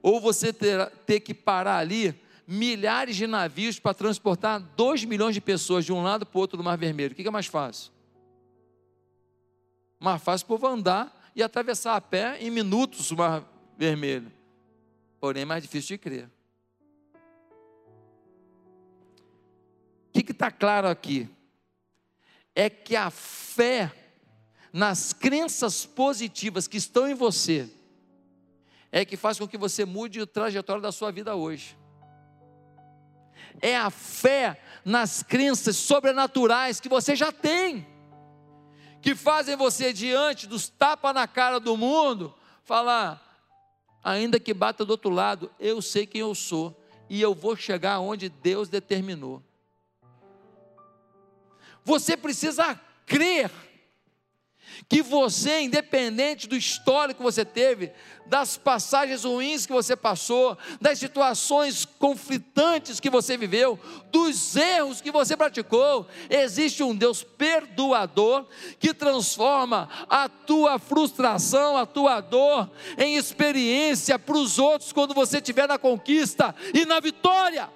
Ou 0.00 0.20
você 0.20 0.52
ter, 0.52 0.88
ter 1.04 1.18
que 1.18 1.34
parar 1.34 1.78
ali 1.78 2.14
milhares 2.50 3.14
de 3.14 3.28
navios 3.28 3.78
para 3.78 3.94
transportar 3.94 4.58
2 4.58 5.04
milhões 5.04 5.34
de 5.34 5.40
pessoas 5.40 5.84
de 5.84 5.92
um 5.92 6.02
lado 6.02 6.26
para 6.26 6.36
o 6.36 6.40
outro 6.40 6.56
do 6.56 6.64
Mar 6.64 6.76
Vermelho. 6.76 7.12
O 7.12 7.14
que 7.14 7.26
é 7.26 7.30
mais 7.30 7.46
fácil? 7.46 7.92
Mais 10.00 10.20
fácil 10.20 10.46
o 10.46 10.48
povo 10.48 10.66
andar 10.66 11.30
e 11.36 11.44
atravessar 11.44 11.94
a 11.94 12.00
pé 12.00 12.38
em 12.40 12.50
minutos 12.50 13.12
o 13.12 13.16
Mar 13.16 13.44
Vermelho. 13.78 14.32
Porém, 15.20 15.42
é 15.42 15.44
mais 15.44 15.62
difícil 15.62 15.96
de 15.96 15.98
crer. 15.98 16.28
O 20.08 20.12
que 20.12 20.32
está 20.32 20.50
claro 20.50 20.88
aqui? 20.88 21.28
É 22.52 22.68
que 22.68 22.96
a 22.96 23.10
fé 23.10 23.92
nas 24.72 25.12
crenças 25.12 25.86
positivas 25.86 26.66
que 26.66 26.78
estão 26.78 27.08
em 27.08 27.14
você 27.14 27.70
é 28.90 29.04
que 29.04 29.16
faz 29.16 29.38
com 29.38 29.46
que 29.46 29.56
você 29.56 29.84
mude 29.84 30.20
a 30.20 30.26
trajetória 30.26 30.82
da 30.82 30.90
sua 30.90 31.12
vida 31.12 31.36
hoje 31.36 31.78
é 33.60 33.76
a 33.76 33.90
fé 33.90 34.60
nas 34.84 35.22
crenças 35.22 35.76
sobrenaturais 35.76 36.80
que 36.80 36.88
você 36.88 37.14
já 37.14 37.30
tem, 37.30 37.86
que 39.02 39.14
fazem 39.14 39.56
você, 39.56 39.92
diante 39.92 40.46
dos 40.46 40.68
tapas 40.68 41.14
na 41.14 41.26
cara 41.26 41.58
do 41.58 41.76
mundo, 41.76 42.34
falar: 42.64 43.20
ainda 44.02 44.40
que 44.40 44.54
bata 44.54 44.84
do 44.84 44.90
outro 44.90 45.10
lado, 45.10 45.50
eu 45.58 45.80
sei 45.80 46.06
quem 46.06 46.20
eu 46.20 46.34
sou 46.34 46.76
e 47.08 47.20
eu 47.20 47.34
vou 47.34 47.56
chegar 47.56 48.00
onde 48.00 48.28
Deus 48.28 48.68
determinou. 48.68 49.42
Você 51.84 52.16
precisa 52.16 52.78
crer 53.06 53.50
que 54.88 55.02
você, 55.02 55.60
independente 55.60 56.48
do 56.48 56.56
histórico 56.56 57.18
que 57.18 57.24
você 57.24 57.44
teve, 57.44 57.92
das 58.26 58.56
passagens 58.56 59.24
ruins 59.24 59.66
que 59.66 59.72
você 59.72 59.96
passou, 59.96 60.56
das 60.80 60.98
situações 60.98 61.84
conflitantes 61.84 63.00
que 63.00 63.10
você 63.10 63.36
viveu, 63.36 63.78
dos 64.12 64.54
erros 64.54 65.00
que 65.00 65.10
você 65.10 65.36
praticou, 65.36 66.06
existe 66.28 66.82
um 66.82 66.94
Deus 66.94 67.24
perdoador 67.24 68.46
que 68.78 68.94
transforma 68.94 69.88
a 70.08 70.28
tua 70.28 70.78
frustração, 70.78 71.76
a 71.76 71.84
tua 71.84 72.20
dor 72.20 72.70
em 72.96 73.16
experiência 73.16 74.18
para 74.18 74.36
os 74.36 74.58
outros 74.58 74.92
quando 74.92 75.12
você 75.12 75.38
estiver 75.38 75.66
na 75.66 75.78
conquista 75.78 76.54
e 76.72 76.86
na 76.86 77.00
vitória. 77.00 77.68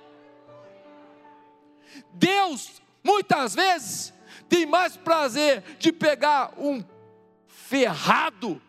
Deus, 2.12 2.80
muitas 3.02 3.56
vezes, 3.56 4.14
tem 4.48 4.66
mais 4.66 4.96
prazer 4.96 5.64
de 5.80 5.92
pegar 5.92 6.52
um 6.56 6.80
ferrado, 7.66 8.60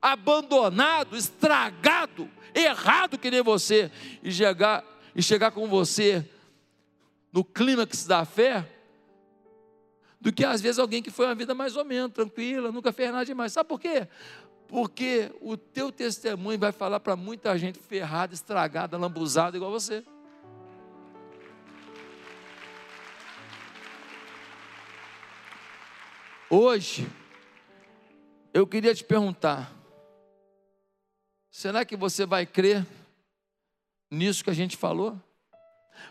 abandonado, 0.00 1.16
estragado, 1.16 2.28
errado 2.52 3.16
que 3.16 3.30
nem 3.30 3.40
você, 3.40 3.90
e 4.20 4.32
chegar, 4.32 4.84
e 5.14 5.22
chegar 5.22 5.52
com 5.52 5.68
você 5.68 6.28
no 7.32 7.44
clímax 7.44 8.04
da 8.04 8.24
fé, 8.24 8.68
do 10.20 10.32
que 10.32 10.44
às 10.44 10.60
vezes 10.60 10.80
alguém 10.80 11.02
que 11.02 11.10
foi 11.10 11.26
uma 11.26 11.36
vida 11.36 11.54
mais 11.54 11.76
ou 11.76 11.84
menos 11.84 12.12
tranquila, 12.12 12.72
nunca 12.72 12.92
fez 12.92 13.12
nada 13.12 13.24
demais. 13.24 13.52
Sabe 13.52 13.68
por 13.68 13.80
quê? 13.80 14.08
Porque 14.66 15.30
o 15.40 15.56
teu 15.56 15.92
testemunho 15.92 16.58
vai 16.58 16.72
falar 16.72 16.98
para 16.98 17.14
muita 17.14 17.56
gente 17.56 17.78
ferrada, 17.78 18.34
estragada, 18.34 18.98
lambuzada 18.98 19.56
igual 19.56 19.70
você. 19.70 20.04
Hoje, 26.50 27.08
eu 28.52 28.66
queria 28.66 28.94
te 28.94 29.04
perguntar: 29.04 29.72
será 31.50 31.84
que 31.84 31.96
você 31.96 32.26
vai 32.26 32.46
crer 32.46 32.86
nisso 34.10 34.44
que 34.44 34.50
a 34.50 34.54
gente 34.54 34.76
falou? 34.76 35.20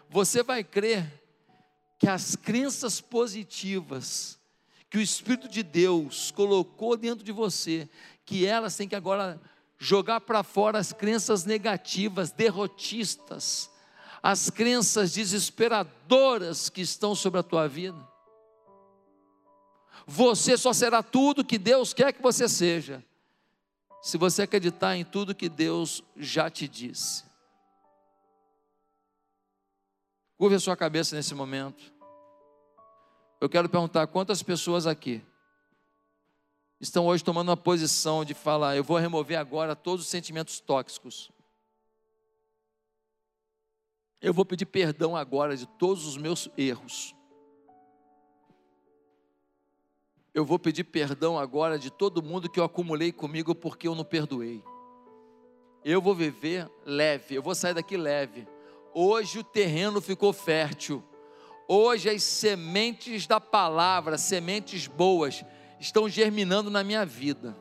Você 0.09 0.43
vai 0.43 0.63
crer 0.63 1.21
que 1.99 2.07
as 2.07 2.35
crenças 2.35 2.99
positivas 2.99 4.39
que 4.89 4.97
o 4.97 5.01
Espírito 5.01 5.47
de 5.47 5.63
Deus 5.63 6.31
colocou 6.31 6.97
dentro 6.97 7.23
de 7.23 7.31
você, 7.31 7.87
que 8.25 8.45
elas 8.45 8.75
têm 8.75 8.89
que 8.89 8.95
agora 8.95 9.39
jogar 9.79 10.19
para 10.19 10.43
fora 10.43 10.77
as 10.77 10.91
crenças 10.91 11.45
negativas, 11.45 12.29
derrotistas, 12.29 13.69
as 14.21 14.49
crenças 14.49 15.13
desesperadoras 15.13 16.69
que 16.69 16.81
estão 16.81 17.15
sobre 17.15 17.39
a 17.39 17.43
tua 17.43 17.69
vida? 17.69 18.10
Você 20.13 20.57
só 20.57 20.73
será 20.73 21.01
tudo 21.01 21.45
que 21.45 21.57
Deus 21.57 21.93
quer 21.93 22.11
que 22.11 22.21
você 22.21 22.49
seja, 22.49 23.01
se 24.01 24.17
você 24.17 24.41
acreditar 24.41 24.97
em 24.97 25.05
tudo 25.05 25.33
que 25.33 25.47
Deus 25.47 26.03
já 26.17 26.49
te 26.49 26.67
disse. 26.67 27.23
Curve 30.37 30.55
a 30.55 30.59
sua 30.59 30.75
cabeça 30.75 31.15
nesse 31.15 31.33
momento. 31.33 31.93
Eu 33.39 33.47
quero 33.47 33.69
perguntar 33.69 34.05
quantas 34.07 34.43
pessoas 34.43 34.85
aqui 34.85 35.23
estão 36.77 37.07
hoje 37.07 37.23
tomando 37.23 37.47
uma 37.47 37.55
posição 37.55 38.25
de 38.25 38.33
falar: 38.33 38.75
eu 38.75 38.83
vou 38.83 38.97
remover 38.97 39.39
agora 39.39 39.77
todos 39.77 40.03
os 40.03 40.11
sentimentos 40.11 40.59
tóxicos. 40.59 41.31
Eu 44.21 44.33
vou 44.33 44.43
pedir 44.43 44.65
perdão 44.65 45.15
agora 45.15 45.55
de 45.55 45.65
todos 45.65 46.05
os 46.05 46.17
meus 46.17 46.49
erros. 46.57 47.15
Eu 50.33 50.45
vou 50.45 50.57
pedir 50.57 50.85
perdão 50.85 51.37
agora 51.37 51.77
de 51.77 51.89
todo 51.89 52.23
mundo 52.23 52.49
que 52.49 52.59
eu 52.59 52.63
acumulei 52.63 53.11
comigo 53.11 53.53
porque 53.53 53.87
eu 53.87 53.95
não 53.95 54.05
perdoei. 54.05 54.63
Eu 55.83 56.01
vou 56.01 56.15
viver 56.15 56.69
leve, 56.85 57.35
eu 57.35 57.41
vou 57.41 57.53
sair 57.53 57.73
daqui 57.73 57.97
leve. 57.97 58.47
Hoje 58.93 59.39
o 59.39 59.43
terreno 59.43 59.99
ficou 59.99 60.31
fértil. 60.31 61.03
Hoje 61.67 62.09
as 62.09 62.23
sementes 62.23 63.27
da 63.27 63.41
palavra, 63.41 64.17
sementes 64.17 64.87
boas, 64.87 65.43
estão 65.79 66.07
germinando 66.07 66.69
na 66.69 66.83
minha 66.83 67.05
vida. 67.05 67.57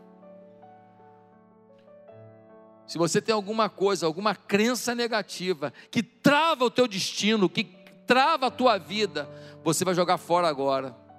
Se 2.87 2.99
você 2.99 3.21
tem 3.23 3.33
alguma 3.33 3.69
coisa, 3.69 4.07
alguma 4.07 4.35
crença 4.35 4.95
negativa 4.95 5.73
que 5.91 6.03
trava 6.03 6.65
o 6.65 6.71
teu 6.71 6.87
destino, 6.87 7.49
que 7.49 7.65
trava 8.07 8.47
a 8.47 8.51
tua 8.51 8.79
vida, 8.79 9.29
você 9.63 9.85
vai 9.85 9.95
jogar 9.95 10.19
fora 10.19 10.49
agora. 10.49 11.10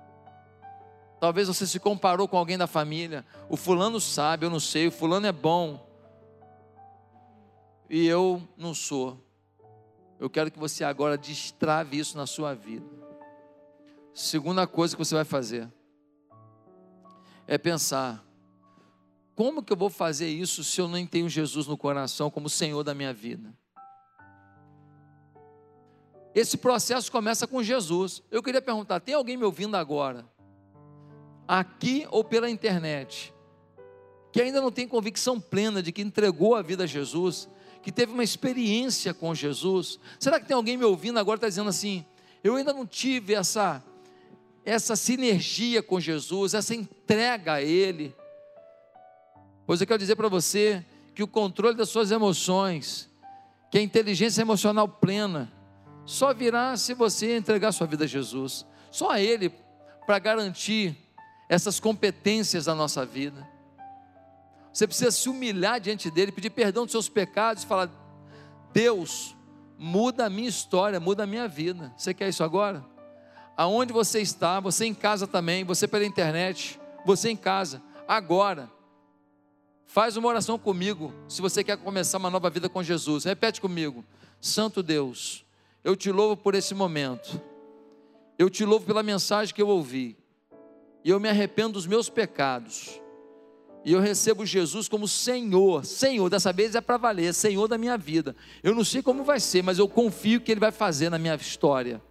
Talvez 1.21 1.47
você 1.47 1.67
se 1.67 1.79
comparou 1.79 2.27
com 2.27 2.35
alguém 2.35 2.57
da 2.57 2.65
família. 2.65 3.23
O 3.47 3.55
fulano 3.55 4.01
sabe, 4.01 4.43
eu 4.43 4.49
não 4.49 4.59
sei, 4.59 4.87
o 4.87 4.91
fulano 4.91 5.27
é 5.27 5.31
bom. 5.31 5.87
E 7.87 8.07
eu 8.07 8.41
não 8.57 8.73
sou. 8.73 9.23
Eu 10.19 10.31
quero 10.31 10.49
que 10.49 10.57
você 10.57 10.83
agora 10.83 11.15
destrave 11.15 11.99
isso 11.99 12.17
na 12.17 12.25
sua 12.25 12.55
vida. 12.55 12.87
Segunda 14.11 14.65
coisa 14.65 14.95
que 14.95 15.05
você 15.05 15.13
vai 15.13 15.23
fazer 15.23 15.71
é 17.45 17.55
pensar: 17.55 18.25
como 19.35 19.61
que 19.61 19.71
eu 19.71 19.77
vou 19.77 19.91
fazer 19.91 20.27
isso 20.27 20.63
se 20.63 20.81
eu 20.81 20.87
nem 20.87 21.05
tenho 21.05 21.29
Jesus 21.29 21.67
no 21.67 21.77
coração 21.77 22.31
como 22.31 22.49
Senhor 22.49 22.83
da 22.83 22.95
minha 22.95 23.13
vida? 23.13 23.53
Esse 26.33 26.57
processo 26.57 27.11
começa 27.11 27.45
com 27.45 27.61
Jesus. 27.61 28.23
Eu 28.31 28.41
queria 28.41 28.59
perguntar: 28.59 28.99
tem 28.99 29.13
alguém 29.13 29.37
me 29.37 29.45
ouvindo 29.45 29.77
agora, 29.77 30.25
aqui 31.51 32.07
ou 32.09 32.23
pela 32.23 32.49
internet, 32.49 33.33
que 34.31 34.41
ainda 34.41 34.61
não 34.61 34.71
tem 34.71 34.87
convicção 34.87 35.37
plena 35.37 35.83
de 35.83 35.91
que 35.91 36.01
entregou 36.01 36.55
a 36.55 36.61
vida 36.61 36.85
a 36.85 36.87
Jesus, 36.87 37.49
que 37.83 37.91
teve 37.91 38.13
uma 38.13 38.23
experiência 38.23 39.13
com 39.13 39.35
Jesus? 39.35 39.99
Será 40.17 40.39
que 40.39 40.45
tem 40.45 40.55
alguém 40.55 40.77
me 40.77 40.85
ouvindo 40.85 41.19
agora 41.19 41.35
está 41.35 41.49
dizendo 41.49 41.69
assim: 41.69 42.05
eu 42.41 42.55
ainda 42.55 42.71
não 42.71 42.85
tive 42.85 43.33
essa 43.33 43.83
essa 44.63 44.95
sinergia 44.95 45.83
com 45.83 45.99
Jesus, 45.99 46.53
essa 46.53 46.73
entrega 46.73 47.55
a 47.55 47.61
Ele? 47.61 48.15
Pois 49.67 49.81
eu 49.81 49.87
quero 49.87 49.99
dizer 49.99 50.15
para 50.15 50.29
você 50.29 50.85
que 51.13 51.21
o 51.21 51.27
controle 51.27 51.75
das 51.75 51.89
suas 51.89 52.11
emoções, 52.11 53.09
que 53.69 53.77
a 53.77 53.81
inteligência 53.81 54.41
emocional 54.41 54.87
plena, 54.87 55.51
só 56.05 56.33
virá 56.33 56.77
se 56.77 56.93
você 56.93 57.35
entregar 57.35 57.73
sua 57.73 57.87
vida 57.87 58.05
a 58.05 58.07
Jesus. 58.07 58.65
Só 58.89 59.09
a 59.09 59.19
Ele 59.19 59.51
para 60.05 60.17
garantir 60.17 60.95
essas 61.51 61.81
competências 61.81 62.63
da 62.63 62.73
nossa 62.73 63.05
vida. 63.05 63.45
Você 64.71 64.87
precisa 64.87 65.11
se 65.11 65.27
humilhar 65.27 65.81
diante 65.81 66.09
dele, 66.09 66.31
pedir 66.31 66.49
perdão 66.49 66.85
dos 66.85 66.93
seus 66.93 67.09
pecados 67.09 67.63
e 67.63 67.67
falar: 67.67 67.91
Deus, 68.71 69.35
muda 69.77 70.27
a 70.27 70.29
minha 70.29 70.47
história, 70.47 70.97
muda 70.97 71.23
a 71.23 71.27
minha 71.27 71.49
vida. 71.49 71.93
Você 71.97 72.13
quer 72.13 72.29
isso 72.29 72.41
agora? 72.41 72.85
Aonde 73.57 73.91
você 73.91 74.21
está, 74.21 74.61
você 74.61 74.85
em 74.85 74.93
casa 74.93 75.27
também, 75.27 75.65
você 75.65 75.89
pela 75.89 76.05
internet, 76.05 76.79
você 77.05 77.29
em 77.29 77.35
casa, 77.35 77.81
agora. 78.07 78.71
Faz 79.85 80.15
uma 80.15 80.29
oração 80.29 80.57
comigo, 80.57 81.13
se 81.27 81.41
você 81.41 81.65
quer 81.65 81.75
começar 81.75 82.17
uma 82.17 82.29
nova 82.29 82.49
vida 82.49 82.69
com 82.69 82.81
Jesus. 82.81 83.25
Repete 83.25 83.59
comigo: 83.59 84.05
Santo 84.39 84.81
Deus, 84.81 85.45
eu 85.83 85.97
te 85.97 86.13
louvo 86.13 86.37
por 86.37 86.55
esse 86.55 86.73
momento. 86.73 87.41
Eu 88.39 88.49
te 88.49 88.63
louvo 88.63 88.85
pela 88.85 89.03
mensagem 89.03 89.53
que 89.53 89.61
eu 89.61 89.67
ouvi. 89.67 90.20
E 91.03 91.09
eu 91.09 91.19
me 91.19 91.29
arrependo 91.29 91.73
dos 91.73 91.87
meus 91.87 92.09
pecados. 92.09 93.01
E 93.83 93.93
eu 93.93 93.99
recebo 93.99 94.45
Jesus 94.45 94.87
como 94.87 95.07
Senhor. 95.07 95.85
Senhor, 95.85 96.29
dessa 96.29 96.53
vez 96.53 96.75
é 96.75 96.81
para 96.81 96.97
valer, 96.97 97.33
Senhor 97.33 97.67
da 97.67 97.77
minha 97.77 97.97
vida. 97.97 98.35
Eu 98.61 98.75
não 98.75 98.83
sei 98.83 99.01
como 99.01 99.23
vai 99.23 99.39
ser, 99.39 99.63
mas 99.63 99.79
eu 99.79 99.87
confio 99.87 100.41
que 100.41 100.51
Ele 100.51 100.59
vai 100.59 100.71
fazer 100.71 101.09
na 101.09 101.17
minha 101.17 101.35
história. 101.35 102.01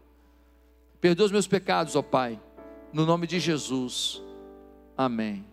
Perdoa 1.01 1.26
os 1.26 1.32
meus 1.32 1.47
pecados, 1.47 1.95
ó 1.95 2.03
Pai. 2.03 2.41
No 2.93 3.07
nome 3.07 3.26
de 3.26 3.38
Jesus. 3.38 4.20
Amém. 4.97 5.49